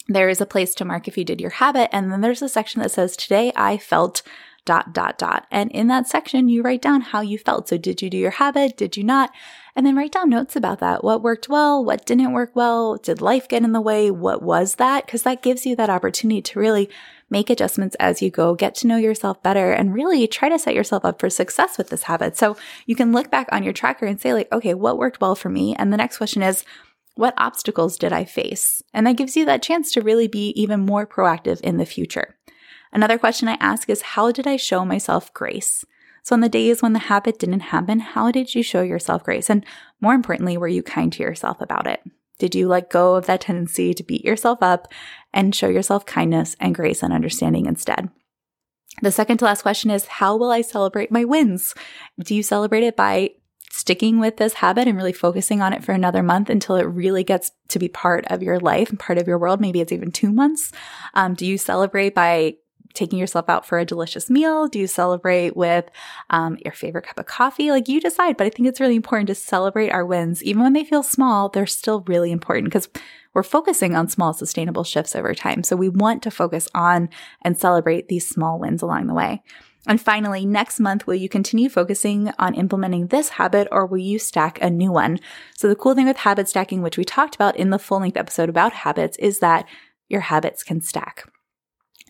there 0.08 0.28
is 0.28 0.40
a 0.40 0.46
place 0.46 0.74
to 0.74 0.84
mark 0.84 1.06
if 1.06 1.18
you 1.18 1.24
did 1.24 1.40
your 1.40 1.50
habit. 1.50 1.94
And 1.94 2.10
then 2.10 2.22
there's 2.22 2.42
a 2.42 2.48
section 2.48 2.82
that 2.82 2.90
says, 2.90 3.16
Today 3.16 3.52
I 3.54 3.76
felt 3.78 4.22
dot, 4.64 4.92
dot, 4.92 5.16
dot. 5.16 5.46
And 5.50 5.70
in 5.70 5.86
that 5.86 6.06
section, 6.06 6.48
you 6.48 6.62
write 6.62 6.82
down 6.82 7.00
how 7.00 7.22
you 7.22 7.38
felt. 7.38 7.68
So 7.68 7.78
did 7.78 8.02
you 8.02 8.10
do 8.10 8.18
your 8.18 8.32
habit? 8.32 8.76
Did 8.76 8.98
you 8.98 9.04
not? 9.04 9.30
And 9.74 9.86
then 9.86 9.96
write 9.96 10.12
down 10.12 10.28
notes 10.28 10.56
about 10.56 10.80
that. 10.80 11.02
What 11.02 11.22
worked 11.22 11.48
well? 11.48 11.82
What 11.82 12.04
didn't 12.04 12.32
work 12.32 12.54
well? 12.54 12.96
Did 12.96 13.22
life 13.22 13.48
get 13.48 13.62
in 13.62 13.72
the 13.72 13.80
way? 13.80 14.10
What 14.10 14.42
was 14.42 14.74
that? 14.74 15.06
Because 15.06 15.22
that 15.22 15.42
gives 15.42 15.64
you 15.64 15.74
that 15.76 15.88
opportunity 15.88 16.42
to 16.42 16.58
really 16.58 16.90
make 17.30 17.48
adjustments 17.48 17.96
as 17.98 18.20
you 18.20 18.30
go, 18.30 18.54
get 18.54 18.74
to 18.74 18.86
know 18.86 18.96
yourself 18.96 19.42
better, 19.42 19.72
and 19.72 19.94
really 19.94 20.26
try 20.26 20.48
to 20.48 20.58
set 20.58 20.74
yourself 20.74 21.04
up 21.04 21.20
for 21.20 21.30
success 21.30 21.78
with 21.78 21.88
this 21.88 22.04
habit. 22.04 22.36
So 22.36 22.56
you 22.84 22.94
can 22.94 23.12
look 23.12 23.30
back 23.30 23.48
on 23.52 23.62
your 23.62 23.72
tracker 23.72 24.04
and 24.04 24.20
say, 24.20 24.34
like, 24.34 24.52
okay, 24.52 24.74
what 24.74 24.98
worked 24.98 25.20
well 25.20 25.34
for 25.34 25.48
me? 25.48 25.74
And 25.76 25.92
the 25.92 25.96
next 25.96 26.18
question 26.18 26.42
is, 26.42 26.64
what 27.18 27.34
obstacles 27.36 27.98
did 27.98 28.12
I 28.12 28.24
face? 28.24 28.80
And 28.94 29.04
that 29.04 29.16
gives 29.16 29.36
you 29.36 29.44
that 29.46 29.60
chance 29.60 29.90
to 29.90 30.02
really 30.02 30.28
be 30.28 30.50
even 30.50 30.86
more 30.86 31.04
proactive 31.04 31.60
in 31.62 31.76
the 31.76 31.84
future. 31.84 32.36
Another 32.92 33.18
question 33.18 33.48
I 33.48 33.56
ask 33.58 33.90
is, 33.90 34.02
how 34.02 34.30
did 34.30 34.46
I 34.46 34.56
show 34.56 34.84
myself 34.84 35.34
grace? 35.34 35.84
So, 36.22 36.34
on 36.34 36.42
the 36.42 36.48
days 36.48 36.80
when 36.80 36.92
the 36.92 37.00
habit 37.00 37.40
didn't 37.40 37.58
happen, 37.58 37.98
how 37.98 38.30
did 38.30 38.54
you 38.54 38.62
show 38.62 38.82
yourself 38.82 39.24
grace? 39.24 39.50
And 39.50 39.66
more 40.00 40.14
importantly, 40.14 40.56
were 40.56 40.68
you 40.68 40.80
kind 40.80 41.12
to 41.14 41.22
yourself 41.24 41.60
about 41.60 41.88
it? 41.88 42.00
Did 42.38 42.54
you 42.54 42.68
let 42.68 42.88
go 42.88 43.16
of 43.16 43.26
that 43.26 43.40
tendency 43.40 43.94
to 43.94 44.04
beat 44.04 44.24
yourself 44.24 44.60
up 44.62 44.86
and 45.32 45.52
show 45.52 45.68
yourself 45.68 46.06
kindness 46.06 46.54
and 46.60 46.72
grace 46.72 47.02
and 47.02 47.12
understanding 47.12 47.66
instead? 47.66 48.10
The 49.02 49.10
second 49.10 49.38
to 49.38 49.44
last 49.44 49.62
question 49.62 49.90
is 49.90 50.06
How 50.06 50.36
will 50.36 50.52
I 50.52 50.60
celebrate 50.60 51.10
my 51.10 51.24
wins? 51.24 51.74
Do 52.20 52.36
you 52.36 52.44
celebrate 52.44 52.84
it 52.84 52.94
by 52.94 53.30
sticking 53.78 54.18
with 54.18 54.36
this 54.36 54.54
habit 54.54 54.88
and 54.88 54.96
really 54.96 55.12
focusing 55.12 55.62
on 55.62 55.72
it 55.72 55.84
for 55.84 55.92
another 55.92 56.22
month 56.22 56.50
until 56.50 56.76
it 56.76 56.82
really 56.82 57.22
gets 57.22 57.52
to 57.68 57.78
be 57.78 57.88
part 57.88 58.26
of 58.26 58.42
your 58.42 58.58
life 58.58 58.90
and 58.90 58.98
part 58.98 59.18
of 59.18 59.28
your 59.28 59.38
world? 59.38 59.60
Maybe 59.60 59.80
it's 59.80 59.92
even 59.92 60.10
two 60.10 60.32
months. 60.32 60.72
Um, 61.14 61.34
do 61.34 61.46
you 61.46 61.56
celebrate 61.56 62.14
by 62.14 62.54
taking 62.94 63.18
yourself 63.18 63.48
out 63.48 63.64
for 63.64 63.78
a 63.78 63.84
delicious 63.84 64.28
meal? 64.28 64.66
Do 64.66 64.80
you 64.80 64.88
celebrate 64.88 65.56
with 65.56 65.88
um, 66.30 66.58
your 66.64 66.72
favorite 66.72 67.06
cup 67.06 67.18
of 67.18 67.26
coffee? 67.26 67.70
Like 67.70 67.88
you 67.88 68.00
decide, 68.00 68.36
but 68.36 68.46
I 68.46 68.50
think 68.50 68.68
it's 68.68 68.80
really 68.80 68.96
important 68.96 69.28
to 69.28 69.34
celebrate 69.34 69.90
our 69.90 70.04
wins. 70.04 70.42
Even 70.42 70.62
when 70.62 70.72
they 70.72 70.84
feel 70.84 71.04
small, 71.04 71.48
they're 71.48 71.66
still 71.66 72.00
really 72.08 72.32
important 72.32 72.64
because 72.64 72.88
we're 73.34 73.44
focusing 73.44 73.94
on 73.94 74.08
small 74.08 74.32
sustainable 74.32 74.82
shifts 74.82 75.14
over 75.14 75.34
time. 75.34 75.62
So 75.62 75.76
we 75.76 75.88
want 75.88 76.22
to 76.24 76.30
focus 76.30 76.68
on 76.74 77.08
and 77.42 77.56
celebrate 77.56 78.08
these 78.08 78.28
small 78.28 78.58
wins 78.58 78.82
along 78.82 79.06
the 79.06 79.14
way. 79.14 79.42
And 79.88 80.00
finally, 80.00 80.44
next 80.44 80.78
month, 80.78 81.06
will 81.06 81.14
you 81.14 81.30
continue 81.30 81.70
focusing 81.70 82.30
on 82.38 82.54
implementing 82.54 83.06
this 83.06 83.30
habit 83.30 83.66
or 83.72 83.86
will 83.86 83.98
you 83.98 84.18
stack 84.18 84.60
a 84.60 84.68
new 84.68 84.92
one? 84.92 85.18
So 85.56 85.66
the 85.66 85.74
cool 85.74 85.94
thing 85.94 86.06
with 86.06 86.18
habit 86.18 86.46
stacking, 86.46 86.82
which 86.82 86.98
we 86.98 87.04
talked 87.06 87.34
about 87.34 87.56
in 87.56 87.70
the 87.70 87.78
full 87.78 88.00
length 88.00 88.18
episode 88.18 88.50
about 88.50 88.74
habits, 88.74 89.16
is 89.16 89.38
that 89.38 89.66
your 90.06 90.20
habits 90.20 90.62
can 90.62 90.82
stack. 90.82 91.24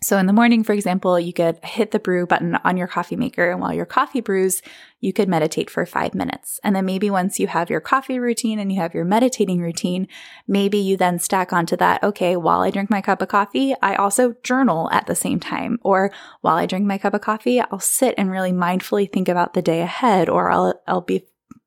So 0.01 0.17
in 0.17 0.27
the 0.27 0.33
morning, 0.33 0.63
for 0.63 0.73
example, 0.73 1.19
you 1.19 1.33
could 1.33 1.59
hit 1.63 1.91
the 1.91 1.99
brew 1.99 2.25
button 2.25 2.55
on 2.63 2.77
your 2.77 2.87
coffee 2.87 3.15
maker 3.15 3.51
and 3.51 3.59
while 3.59 3.73
your 3.73 3.85
coffee 3.85 4.21
brews, 4.21 4.61
you 5.01 5.11
could 5.11 5.27
meditate 5.27 5.69
for 5.69 5.85
five 5.85 6.15
minutes. 6.15 6.59
And 6.63 6.75
then 6.75 6.85
maybe 6.85 7.09
once 7.09 7.39
you 7.39 7.47
have 7.47 7.69
your 7.69 7.81
coffee 7.81 8.19
routine 8.19 8.59
and 8.59 8.71
you 8.71 8.79
have 8.79 8.93
your 8.93 9.05
meditating 9.05 9.61
routine, 9.61 10.07
maybe 10.47 10.77
you 10.77 10.95
then 10.95 11.19
stack 11.19 11.51
onto 11.51 11.75
that. 11.77 12.03
Okay. 12.03 12.35
While 12.35 12.61
I 12.61 12.69
drink 12.69 12.89
my 12.89 13.01
cup 13.01 13.21
of 13.21 13.27
coffee, 13.27 13.73
I 13.81 13.95
also 13.95 14.35
journal 14.43 14.89
at 14.91 15.05
the 15.05 15.15
same 15.15 15.39
time. 15.39 15.79
Or 15.81 16.11
while 16.41 16.55
I 16.55 16.65
drink 16.65 16.85
my 16.85 16.97
cup 16.97 17.13
of 17.13 17.21
coffee, 17.21 17.59
I'll 17.59 17.79
sit 17.79 18.15
and 18.17 18.31
really 18.31 18.51
mindfully 18.51 19.11
think 19.11 19.27
about 19.27 19.53
the 19.53 19.61
day 19.61 19.81
ahead 19.81 20.29
or 20.29 20.49
I'll, 20.49 20.81
I'll 20.87 21.01
be 21.01 21.25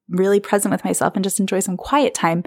really 0.08 0.40
present 0.40 0.72
with 0.72 0.84
myself 0.84 1.14
and 1.14 1.24
just 1.24 1.40
enjoy 1.40 1.60
some 1.60 1.76
quiet 1.76 2.14
time. 2.14 2.44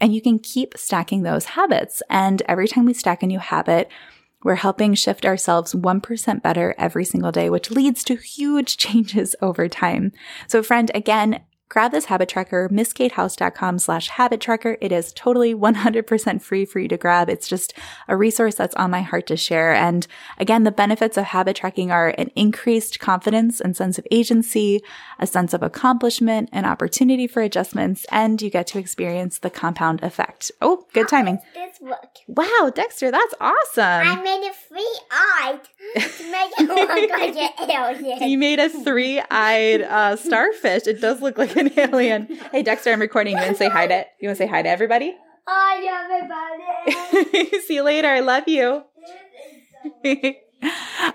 And 0.00 0.14
you 0.14 0.20
can 0.20 0.38
keep 0.38 0.76
stacking 0.76 1.22
those 1.22 1.44
habits. 1.44 2.02
And 2.10 2.42
every 2.48 2.68
time 2.68 2.86
we 2.86 2.94
stack 2.94 3.22
a 3.22 3.26
new 3.26 3.38
habit, 3.38 3.88
we're 4.44 4.56
helping 4.56 4.94
shift 4.94 5.24
ourselves 5.24 5.74
1% 5.74 6.42
better 6.42 6.74
every 6.78 7.04
single 7.04 7.32
day, 7.32 7.48
which 7.50 7.70
leads 7.70 8.04
to 8.04 8.16
huge 8.16 8.76
changes 8.78 9.34
over 9.40 9.68
time. 9.68 10.12
So 10.48 10.62
friend, 10.62 10.90
again, 10.94 11.40
grab 11.72 11.90
this 11.90 12.04
habit 12.04 12.28
tracker, 12.28 12.68
mskatehouse.com 12.68 13.78
slash 13.78 14.08
habit 14.08 14.42
tracker. 14.42 14.76
It 14.82 14.92
is 14.92 15.10
totally 15.14 15.54
100% 15.54 16.42
free 16.42 16.66
for 16.66 16.80
you 16.80 16.88
to 16.88 16.98
grab. 16.98 17.30
It's 17.30 17.48
just 17.48 17.72
a 18.08 18.14
resource 18.14 18.56
that's 18.56 18.74
on 18.74 18.90
my 18.90 19.00
heart 19.00 19.26
to 19.28 19.38
share. 19.38 19.72
And 19.72 20.06
again, 20.36 20.64
the 20.64 20.70
benefits 20.70 21.16
of 21.16 21.24
habit 21.24 21.56
tracking 21.56 21.90
are 21.90 22.10
an 22.18 22.30
increased 22.36 23.00
confidence 23.00 23.58
and 23.58 23.74
sense 23.74 23.98
of 23.98 24.06
agency, 24.10 24.82
a 25.18 25.26
sense 25.26 25.54
of 25.54 25.62
accomplishment, 25.62 26.50
an 26.52 26.66
opportunity 26.66 27.26
for 27.26 27.40
adjustments, 27.40 28.04
and 28.12 28.42
you 28.42 28.50
get 28.50 28.66
to 28.66 28.78
experience 28.78 29.38
the 29.38 29.48
compound 29.48 30.02
effect. 30.02 30.52
Oh, 30.60 30.86
good 30.92 31.08
timing. 31.08 31.38
this 31.54 31.80
work? 31.80 32.18
Wow, 32.28 32.70
Dexter, 32.74 33.10
that's 33.10 33.32
awesome. 33.40 33.82
I 33.82 34.22
made 34.22 34.46
a 34.46 34.52
three-eyed 34.52 35.60
to 36.18 36.30
make 36.30 36.52
it 36.58 36.68
look 36.68 36.90
like 36.90 37.34
an 37.34 37.70
alien. 37.70 38.28
You 38.28 38.36
made 38.36 38.58
a 38.58 38.68
three-eyed 38.68 39.80
uh, 39.80 40.16
starfish. 40.16 40.86
It 40.86 41.00
does 41.00 41.22
look 41.22 41.38
like 41.38 41.56
an 41.56 41.61
alien. 41.76 42.26
Hey, 42.50 42.62
Dexter, 42.62 42.90
I'm 42.90 43.00
recording. 43.00 43.36
You 43.36 43.42
want 43.42 43.50
to 43.50 43.56
say 43.56 43.68
hi 43.68 43.86
to 43.86 44.04
you 44.20 44.28
want 44.28 44.38
to 44.38 44.44
say 44.44 44.48
hi 44.48 44.62
to 44.62 44.68
everybody? 44.68 45.16
Hi, 45.46 46.06
everybody. 46.86 47.60
See 47.66 47.74
you 47.74 47.82
later. 47.82 48.08
I 48.08 48.20
love 48.20 48.46
you. 48.46 48.84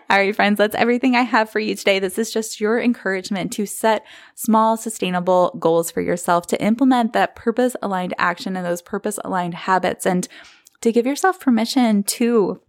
All 0.10 0.18
right, 0.18 0.36
friends, 0.36 0.58
that's 0.58 0.75
everything 0.75 1.16
I 1.16 1.22
have 1.22 1.50
for 1.50 1.60
you 1.60 1.75
today. 1.75 2.00
This 2.00 2.18
is 2.18 2.32
just 2.32 2.60
your 2.60 2.80
encouragement 2.80 3.54
to 3.54 3.66
set 3.66 4.06
small, 4.36 4.75
sustainable 4.75 5.56
goals 5.60 5.89
for 5.89 6.01
yourself, 6.01 6.48
to 6.48 6.62
implement 6.62 7.13
that 7.13 7.36
purpose 7.36 7.75
aligned 7.82 8.13
action 8.18 8.58
and 8.58 8.66
those 8.66 8.82
purpose 8.82 9.20
aligned 9.24 9.54
habits, 9.54 10.06
and 10.06 10.27
to 10.82 10.92
give 10.92 11.06
yourself 11.06 11.39
permission 11.39 12.04
to 12.04 12.62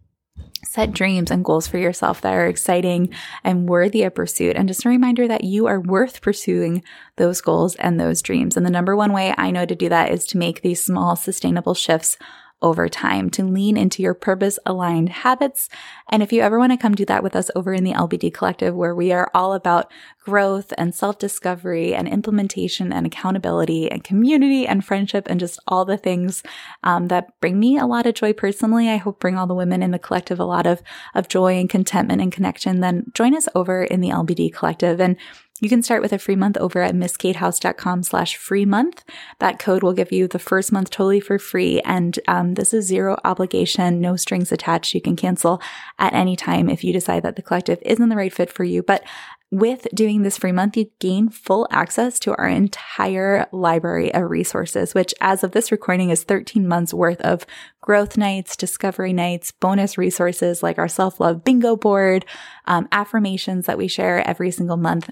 set 0.64 0.92
dreams 0.92 1.30
and 1.30 1.44
goals 1.44 1.66
for 1.66 1.78
yourself 1.78 2.20
that 2.20 2.34
are 2.34 2.46
exciting 2.46 3.10
and 3.44 3.68
worthy 3.68 4.02
of 4.02 4.14
pursuit. 4.14 4.56
And 4.56 4.68
just 4.68 4.84
a 4.84 4.88
reminder 4.88 5.28
that 5.28 5.44
you 5.44 5.66
are 5.66 5.80
worth 5.80 6.20
pursuing 6.20 6.82
those 7.16 7.40
goals 7.40 7.74
and 7.76 7.98
those 7.98 8.22
dreams. 8.22 8.56
And 8.56 8.64
the 8.64 8.70
number 8.70 8.96
one 8.96 9.12
way 9.12 9.34
I 9.36 9.50
know 9.50 9.66
to 9.66 9.74
do 9.74 9.88
that 9.88 10.10
is 10.10 10.24
to 10.26 10.38
make 10.38 10.62
these 10.62 10.82
small, 10.82 11.16
sustainable 11.16 11.74
shifts 11.74 12.16
over 12.60 12.88
time 12.88 13.30
to 13.30 13.44
lean 13.44 13.76
into 13.76 14.02
your 14.02 14.14
purpose 14.14 14.58
aligned 14.66 15.08
habits. 15.08 15.68
And 16.10 16.22
if 16.22 16.32
you 16.32 16.42
ever 16.42 16.58
want 16.58 16.72
to 16.72 16.76
come 16.76 16.94
do 16.94 17.04
that 17.06 17.22
with 17.22 17.36
us 17.36 17.50
over 17.54 17.72
in 17.72 17.84
the 17.84 17.92
LBD 17.92 18.34
Collective, 18.34 18.74
where 18.74 18.94
we 18.94 19.12
are 19.12 19.30
all 19.32 19.52
about 19.52 19.90
growth 20.24 20.72
and 20.76 20.94
self 20.94 21.18
discovery 21.18 21.94
and 21.94 22.08
implementation 22.08 22.92
and 22.92 23.06
accountability 23.06 23.90
and 23.90 24.04
community 24.04 24.66
and 24.66 24.84
friendship 24.84 25.26
and 25.30 25.40
just 25.40 25.58
all 25.68 25.84
the 25.84 25.96
things 25.96 26.42
um, 26.82 27.08
that 27.08 27.38
bring 27.40 27.58
me 27.58 27.78
a 27.78 27.86
lot 27.86 28.06
of 28.06 28.14
joy 28.14 28.32
personally, 28.32 28.88
I 28.88 28.96
hope 28.96 29.20
bring 29.20 29.38
all 29.38 29.46
the 29.46 29.54
women 29.54 29.82
in 29.82 29.90
the 29.90 29.98
collective 29.98 30.40
a 30.40 30.44
lot 30.44 30.66
of, 30.66 30.82
of 31.14 31.28
joy 31.28 31.58
and 31.58 31.70
contentment 31.70 32.20
and 32.20 32.32
connection, 32.32 32.80
then 32.80 33.10
join 33.14 33.34
us 33.34 33.48
over 33.54 33.84
in 33.84 34.00
the 34.00 34.10
LBD 34.10 34.52
Collective. 34.52 35.00
And 35.00 35.16
you 35.60 35.68
can 35.68 35.82
start 35.82 36.02
with 36.02 36.12
a 36.12 36.18
free 36.18 36.36
month 36.36 36.56
over 36.58 36.82
at 36.82 36.94
mskatehouse.com 36.94 38.02
slash 38.02 38.36
free 38.36 38.64
month. 38.64 39.04
That 39.38 39.58
code 39.58 39.82
will 39.82 39.92
give 39.92 40.12
you 40.12 40.28
the 40.28 40.38
first 40.38 40.72
month 40.72 40.90
totally 40.90 41.20
for 41.20 41.38
free. 41.38 41.80
And 41.80 42.18
um, 42.28 42.54
this 42.54 42.72
is 42.72 42.86
zero 42.86 43.18
obligation, 43.24 44.00
no 44.00 44.16
strings 44.16 44.52
attached. 44.52 44.94
You 44.94 45.00
can 45.00 45.16
cancel 45.16 45.60
at 45.98 46.14
any 46.14 46.36
time 46.36 46.68
if 46.68 46.84
you 46.84 46.92
decide 46.92 47.22
that 47.24 47.36
the 47.36 47.42
collective 47.42 47.78
isn't 47.82 48.08
the 48.08 48.16
right 48.16 48.32
fit 48.32 48.52
for 48.52 48.64
you. 48.64 48.82
But 48.82 49.04
with 49.50 49.86
doing 49.94 50.22
this 50.22 50.36
free 50.36 50.52
month, 50.52 50.76
you 50.76 50.90
gain 50.98 51.30
full 51.30 51.66
access 51.70 52.18
to 52.20 52.36
our 52.36 52.48
entire 52.48 53.46
library 53.50 54.12
of 54.12 54.28
resources, 54.28 54.94
which 54.94 55.14
as 55.22 55.42
of 55.42 55.52
this 55.52 55.72
recording 55.72 56.10
is 56.10 56.22
13 56.22 56.68
months 56.68 56.92
worth 56.92 57.20
of 57.22 57.46
growth 57.80 58.18
nights, 58.18 58.56
discovery 58.56 59.14
nights, 59.14 59.50
bonus 59.52 59.96
resources 59.96 60.62
like 60.62 60.76
our 60.76 60.88
self 60.88 61.18
love 61.18 61.44
bingo 61.44 61.76
board, 61.76 62.26
um, 62.66 62.88
affirmations 62.92 63.64
that 63.64 63.78
we 63.78 63.88
share 63.88 64.26
every 64.28 64.50
single 64.50 64.76
month 64.76 65.08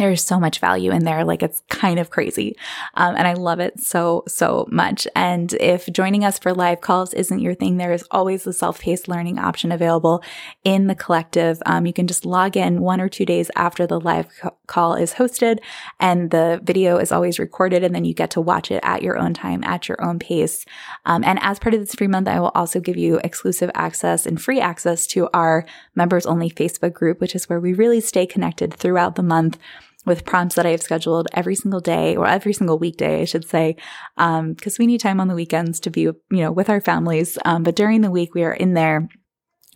there's 0.00 0.24
so 0.24 0.40
much 0.40 0.58
value 0.58 0.90
in 0.90 1.04
there. 1.04 1.24
Like 1.24 1.42
it's 1.42 1.62
kind 1.68 1.98
of 1.98 2.10
crazy. 2.10 2.56
Um, 2.94 3.14
and 3.16 3.28
I 3.28 3.34
love 3.34 3.60
it 3.60 3.78
so, 3.80 4.24
so 4.26 4.66
much. 4.70 5.06
And 5.14 5.52
if 5.54 5.86
joining 5.92 6.24
us 6.24 6.38
for 6.38 6.54
live 6.54 6.80
calls 6.80 7.12
isn't 7.14 7.38
your 7.38 7.54
thing, 7.54 7.76
there 7.76 7.92
is 7.92 8.04
always 8.10 8.44
the 8.44 8.52
self-paced 8.52 9.08
learning 9.08 9.38
option 9.38 9.70
available 9.70 10.22
in 10.64 10.86
the 10.86 10.94
collective. 10.94 11.62
Um, 11.66 11.86
you 11.86 11.92
can 11.92 12.06
just 12.06 12.24
log 12.24 12.56
in 12.56 12.80
one 12.80 13.00
or 13.00 13.08
two 13.08 13.26
days 13.26 13.50
after 13.56 13.86
the 13.86 14.00
live 14.00 14.28
co- 14.40 14.56
call 14.66 14.94
is 14.94 15.14
hosted 15.14 15.58
and 15.98 16.30
the 16.30 16.60
video 16.62 16.96
is 16.96 17.12
always 17.12 17.38
recorded. 17.38 17.84
And 17.84 17.94
then 17.94 18.04
you 18.04 18.14
get 18.14 18.30
to 18.30 18.40
watch 18.40 18.70
it 18.70 18.80
at 18.82 19.02
your 19.02 19.18
own 19.18 19.34
time, 19.34 19.62
at 19.64 19.88
your 19.88 20.02
own 20.02 20.18
pace. 20.18 20.64
Um, 21.04 21.22
and 21.24 21.38
as 21.42 21.58
part 21.58 21.74
of 21.74 21.80
this 21.80 21.94
free 21.94 22.06
month, 22.06 22.26
I 22.26 22.40
will 22.40 22.52
also 22.54 22.80
give 22.80 22.96
you 22.96 23.20
exclusive 23.22 23.70
access 23.74 24.24
and 24.24 24.40
free 24.40 24.60
access 24.60 25.06
to 25.08 25.28
our 25.34 25.66
members 25.94 26.24
only 26.24 26.50
Facebook 26.50 26.94
group, 26.94 27.20
which 27.20 27.34
is 27.34 27.48
where 27.48 27.60
we 27.60 27.74
really 27.74 28.00
stay 28.00 28.26
connected 28.26 28.72
throughout 28.72 29.16
the 29.16 29.22
month 29.22 29.58
with 30.06 30.24
prompts 30.24 30.54
that 30.54 30.66
I 30.66 30.70
have 30.70 30.82
scheduled 30.82 31.28
every 31.32 31.54
single 31.54 31.80
day 31.80 32.16
or 32.16 32.26
every 32.26 32.52
single 32.52 32.78
weekday, 32.78 33.22
I 33.22 33.24
should 33.24 33.48
say, 33.48 33.76
because 34.16 34.78
um, 34.78 34.78
we 34.78 34.86
need 34.86 35.00
time 35.00 35.20
on 35.20 35.28
the 35.28 35.34
weekends 35.34 35.80
to 35.80 35.90
be, 35.90 36.02
you 36.02 36.16
know, 36.30 36.52
with 36.52 36.70
our 36.70 36.80
families. 36.80 37.38
Um, 37.44 37.62
but 37.62 37.76
during 37.76 38.00
the 38.00 38.10
week, 38.10 38.34
we 38.34 38.44
are 38.44 38.52
in 38.52 38.74
there 38.74 39.08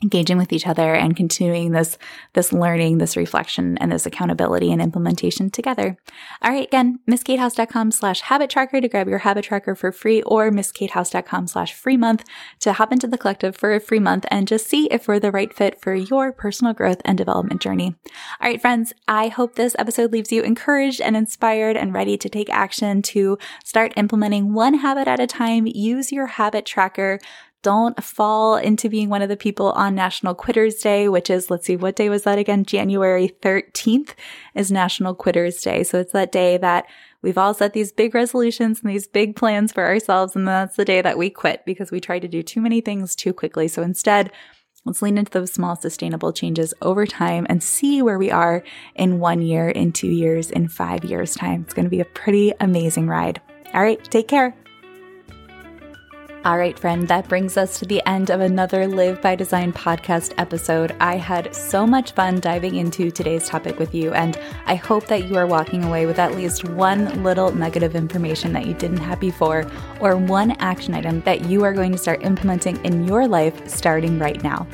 engaging 0.05 0.37
with 0.37 0.53
each 0.53 0.67
other 0.67 0.95
and 0.95 1.17
continuing 1.17 1.73
this 1.73 1.99
this 2.35 2.53
learning 2.53 2.99
this 2.99 3.17
reflection 3.17 3.77
and 3.79 3.91
this 3.91 4.07
accountability 4.07 4.71
and 4.71 4.81
implementation 4.81 5.51
together. 5.51 5.97
All 6.43 6.53
right 6.53 6.69
again 6.69 7.01
mskatehouse.com 7.11 7.91
slash 7.91 8.21
habit 8.21 8.51
tracker 8.51 8.81
to 8.81 8.89
grab 8.89 9.09
your 9.09 9.19
habit 9.19 9.45
tracker 9.45 9.75
for 9.75 9.91
free 9.91 10.23
or 10.23 10.51
mskatehouse.com 10.51 11.49
slash 11.49 11.73
free 11.73 11.97
month 11.97 12.25
to 12.61 12.75
hop 12.75 12.93
into 12.93 13.09
the 13.09 13.19
collective 13.19 13.57
for 13.57 13.75
a 13.75 13.81
free 13.81 13.99
month 13.99 14.27
and 14.31 14.47
just 14.47 14.69
see 14.69 14.87
if 14.93 15.09
we're 15.09 15.19
the 15.19 15.33
right 15.33 15.53
fit 15.55 15.81
for 15.81 15.95
your 15.95 16.33
personal 16.33 16.75
growth 16.75 17.01
and 17.05 17.19
development 17.19 17.61
journey. 17.61 17.97
All 18.41 18.49
right 18.49 18.61
friends 18.61 18.93
i 19.09 19.29
hope 19.29 19.55
this 19.55 19.75
episode 19.79 20.13
leaves 20.13 20.31
you 20.31 20.43
encouraged 20.43 21.01
and 21.01 21.17
inspired 21.17 21.77
and 21.77 21.95
ready 21.95 22.19
to 22.19 22.29
take 22.29 22.51
action 22.51 23.01
to 23.01 23.39
start 23.65 23.95
implementing 23.97 24.53
one 24.53 24.75
habit 24.75 25.09
at 25.09 25.21
a 25.21 25.27
time. 25.27 25.67
Use 25.67 26.13
your 26.13 26.27
habit 26.27 26.67
tracker 26.67 27.19
don't 27.65 28.05
fall 28.05 28.57
into 28.57 28.91
being 28.91 29.09
one 29.09 29.23
of 29.23 29.31
the 29.31 29.39
people 29.39 29.73
on 29.73 29.95
National 29.95 30.35
Quitters 30.35 30.77
Day, 30.77 31.09
which 31.09 31.31
is, 31.31 31.51
let's 31.51 31.67
see, 31.67 31.77
what 31.77 31.97
day 31.97 32.11
was 32.11 32.25
that 32.25 32.39
again? 32.39 32.65
January 32.65 33.35
13th 33.41 34.11
is 34.55 34.71
National 34.71 35.15
Quitters 35.15 35.63
Day. 35.63 35.83
So 35.83 35.99
it's 35.99 36.13
that 36.13 36.31
day 36.31 36.59
that 36.59 36.85
we've 37.23 37.39
all 37.39 37.55
set 37.55 37.73
these 37.73 37.91
big 37.91 38.15
resolutions 38.15 38.83
and 38.83 38.91
these 38.91 39.09
big 39.09 39.35
plans 39.35 39.73
for 39.73 39.83
ourselves. 39.83 40.37
And 40.37 40.47
that's 40.47 40.77
the 40.77 40.85
day 40.85 41.01
that 41.01 41.17
we 41.17 41.31
quit 41.31 41.65
because 41.65 41.91
we 41.91 42.01
try 42.01 42.19
to 42.19 42.29
do 42.29 42.43
too 42.43 42.61
many 42.61 42.83
things 42.83 43.17
too 43.17 43.33
quickly. 43.33 43.67
So 43.67 43.83
instead, 43.83 44.31
Let's 44.87 45.01
lean 45.01 45.17
into 45.17 45.33
those 45.33 45.51
small 45.51 45.77
sustainable 45.77 46.31
changes 46.31 46.75
over 46.83 47.07
time 47.07 47.47
and 47.49 47.63
see 47.63 48.03
where 48.03 48.19
we 48.19 48.31
are 48.31 48.63
in 48.95 49.19
one 49.19 49.41
year, 49.41 49.71
in 49.71 49.93
two 49.93 50.09
years, 50.09 50.51
in 50.51 50.69
five 50.69 51.05
years' 51.05 51.35
time. 51.35 51.63
It's 51.63 51.73
going 51.73 51.87
to 51.87 51.91
be 51.91 52.01
a 52.01 52.05
pretty 52.05 52.53
amazing 52.61 53.09
ride. 53.09 53.41
All 53.73 53.81
right, 53.81 54.05
take 54.11 54.29
care. 54.29 54.55
All 56.45 56.59
right, 56.59 56.79
friend, 56.79 57.09
that 57.09 57.27
brings 57.27 57.57
us 57.57 57.79
to 57.79 57.87
the 57.87 58.07
end 58.07 58.29
of 58.29 58.43
another 58.43 58.87
Live 58.87 59.23
by 59.23 59.35
Design 59.35 59.73
podcast 59.73 60.35
episode. 60.37 60.95
I 61.01 61.17
had 61.17 61.55
so 61.55 61.87
much 61.87 62.13
fun 62.13 62.39
diving 62.39 62.75
into 62.75 63.11
today's 63.11 63.49
topic 63.49 63.79
with 63.79 63.95
you, 63.95 64.13
and 64.13 64.39
I 64.67 64.75
hope 64.75 65.07
that 65.07 65.25
you 65.25 65.37
are 65.37 65.47
walking 65.47 65.85
away 65.85 66.05
with 66.05 66.19
at 66.19 66.35
least 66.37 66.69
one 66.69 67.23
little 67.23 67.51
nugget 67.55 67.83
of 67.83 67.97
information 67.97 68.53
that 68.53 68.67
you 68.67 68.75
didn't 68.75 68.99
have 68.99 69.21
before, 69.21 69.65
or 70.01 70.19
one 70.19 70.51
action 70.59 70.93
item 70.93 71.23
that 71.23 71.47
you 71.47 71.65
are 71.65 71.73
going 71.73 71.93
to 71.93 71.99
start 71.99 72.23
implementing 72.23 72.77
in 72.85 73.09
your 73.09 73.27
life 73.27 73.67
starting 73.67 74.19
right 74.19 74.43
now. 74.43 74.67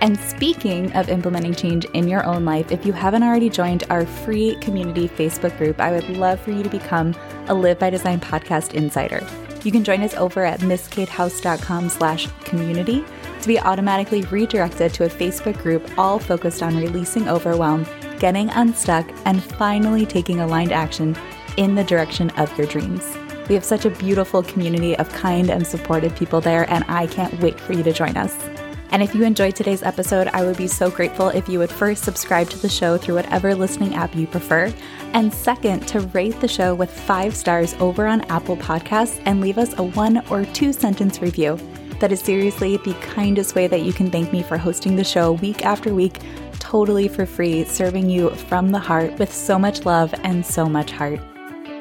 And 0.00 0.16
speaking 0.16 0.92
of 0.92 1.08
implementing 1.08 1.56
change 1.56 1.86
in 1.86 2.06
your 2.06 2.24
own 2.24 2.44
life, 2.44 2.70
if 2.70 2.86
you 2.86 2.92
haven't 2.92 3.24
already 3.24 3.50
joined 3.50 3.82
our 3.90 4.06
free 4.06 4.54
community 4.60 5.08
Facebook 5.08 5.58
group, 5.58 5.80
I 5.80 5.90
would 5.90 6.08
love 6.10 6.38
for 6.38 6.52
you 6.52 6.62
to 6.62 6.70
become 6.70 7.16
a 7.48 7.54
Live 7.54 7.80
by 7.80 7.90
Design 7.90 8.20
podcast 8.20 8.74
insider. 8.74 9.26
You 9.62 9.72
can 9.72 9.84
join 9.84 10.02
us 10.02 10.14
over 10.14 10.44
at 10.44 10.60
mskatehouse.com 10.60 11.88
slash 11.90 12.28
community 12.44 13.04
to 13.42 13.48
be 13.48 13.58
automatically 13.58 14.22
redirected 14.22 14.94
to 14.94 15.04
a 15.04 15.08
Facebook 15.08 15.62
group 15.62 15.86
all 15.98 16.18
focused 16.18 16.62
on 16.62 16.76
releasing 16.76 17.28
overwhelm, 17.28 17.86
getting 18.18 18.50
unstuck, 18.50 19.10
and 19.26 19.42
finally 19.42 20.06
taking 20.06 20.40
aligned 20.40 20.72
action 20.72 21.16
in 21.56 21.74
the 21.74 21.84
direction 21.84 22.30
of 22.30 22.56
your 22.56 22.66
dreams. 22.66 23.16
We 23.48 23.54
have 23.54 23.64
such 23.64 23.84
a 23.84 23.90
beautiful 23.90 24.42
community 24.42 24.96
of 24.96 25.08
kind 25.10 25.50
and 25.50 25.66
supportive 25.66 26.14
people 26.16 26.40
there, 26.40 26.70
and 26.70 26.84
I 26.88 27.06
can't 27.06 27.38
wait 27.40 27.58
for 27.58 27.72
you 27.72 27.82
to 27.82 27.92
join 27.92 28.16
us. 28.16 28.49
And 28.92 29.02
if 29.02 29.14
you 29.14 29.22
enjoyed 29.22 29.54
today's 29.54 29.84
episode, 29.84 30.26
I 30.28 30.44
would 30.44 30.56
be 30.56 30.66
so 30.66 30.90
grateful 30.90 31.28
if 31.28 31.48
you 31.48 31.60
would 31.60 31.70
first 31.70 32.02
subscribe 32.02 32.50
to 32.50 32.58
the 32.58 32.68
show 32.68 32.96
through 32.96 33.14
whatever 33.14 33.54
listening 33.54 33.94
app 33.94 34.16
you 34.16 34.26
prefer, 34.26 34.72
and 35.12 35.32
second, 35.32 35.86
to 35.88 36.00
rate 36.00 36.40
the 36.40 36.48
show 36.48 36.74
with 36.74 36.90
five 36.90 37.36
stars 37.36 37.74
over 37.74 38.06
on 38.06 38.22
Apple 38.22 38.56
Podcasts 38.56 39.22
and 39.26 39.40
leave 39.40 39.58
us 39.58 39.78
a 39.78 39.82
one 39.82 40.26
or 40.28 40.44
two 40.46 40.72
sentence 40.72 41.22
review. 41.22 41.56
That 42.00 42.12
is 42.12 42.20
seriously 42.20 42.78
the 42.78 42.94
kindest 42.94 43.54
way 43.54 43.66
that 43.66 43.82
you 43.82 43.92
can 43.92 44.10
thank 44.10 44.32
me 44.32 44.42
for 44.42 44.56
hosting 44.56 44.96
the 44.96 45.04
show 45.04 45.32
week 45.32 45.64
after 45.64 45.94
week, 45.94 46.18
totally 46.58 47.08
for 47.08 47.26
free, 47.26 47.64
serving 47.64 48.10
you 48.10 48.30
from 48.30 48.70
the 48.70 48.78
heart 48.78 49.18
with 49.18 49.32
so 49.32 49.58
much 49.58 49.84
love 49.84 50.12
and 50.24 50.44
so 50.44 50.66
much 50.66 50.90
heart. 50.90 51.20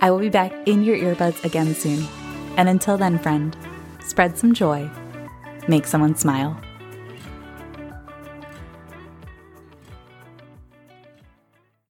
I 0.01 0.11
will 0.11 0.19
be 0.19 0.29
back 0.29 0.53
in 0.67 0.83
your 0.83 0.97
earbuds 0.97 1.43
again 1.43 1.73
soon. 1.73 2.05
And 2.57 2.69
until 2.69 2.97
then, 2.97 3.17
friend, 3.17 3.55
spread 4.05 4.37
some 4.37 4.53
joy, 4.53 4.89
make 5.67 5.87
someone 5.87 6.15
smile. 6.15 6.59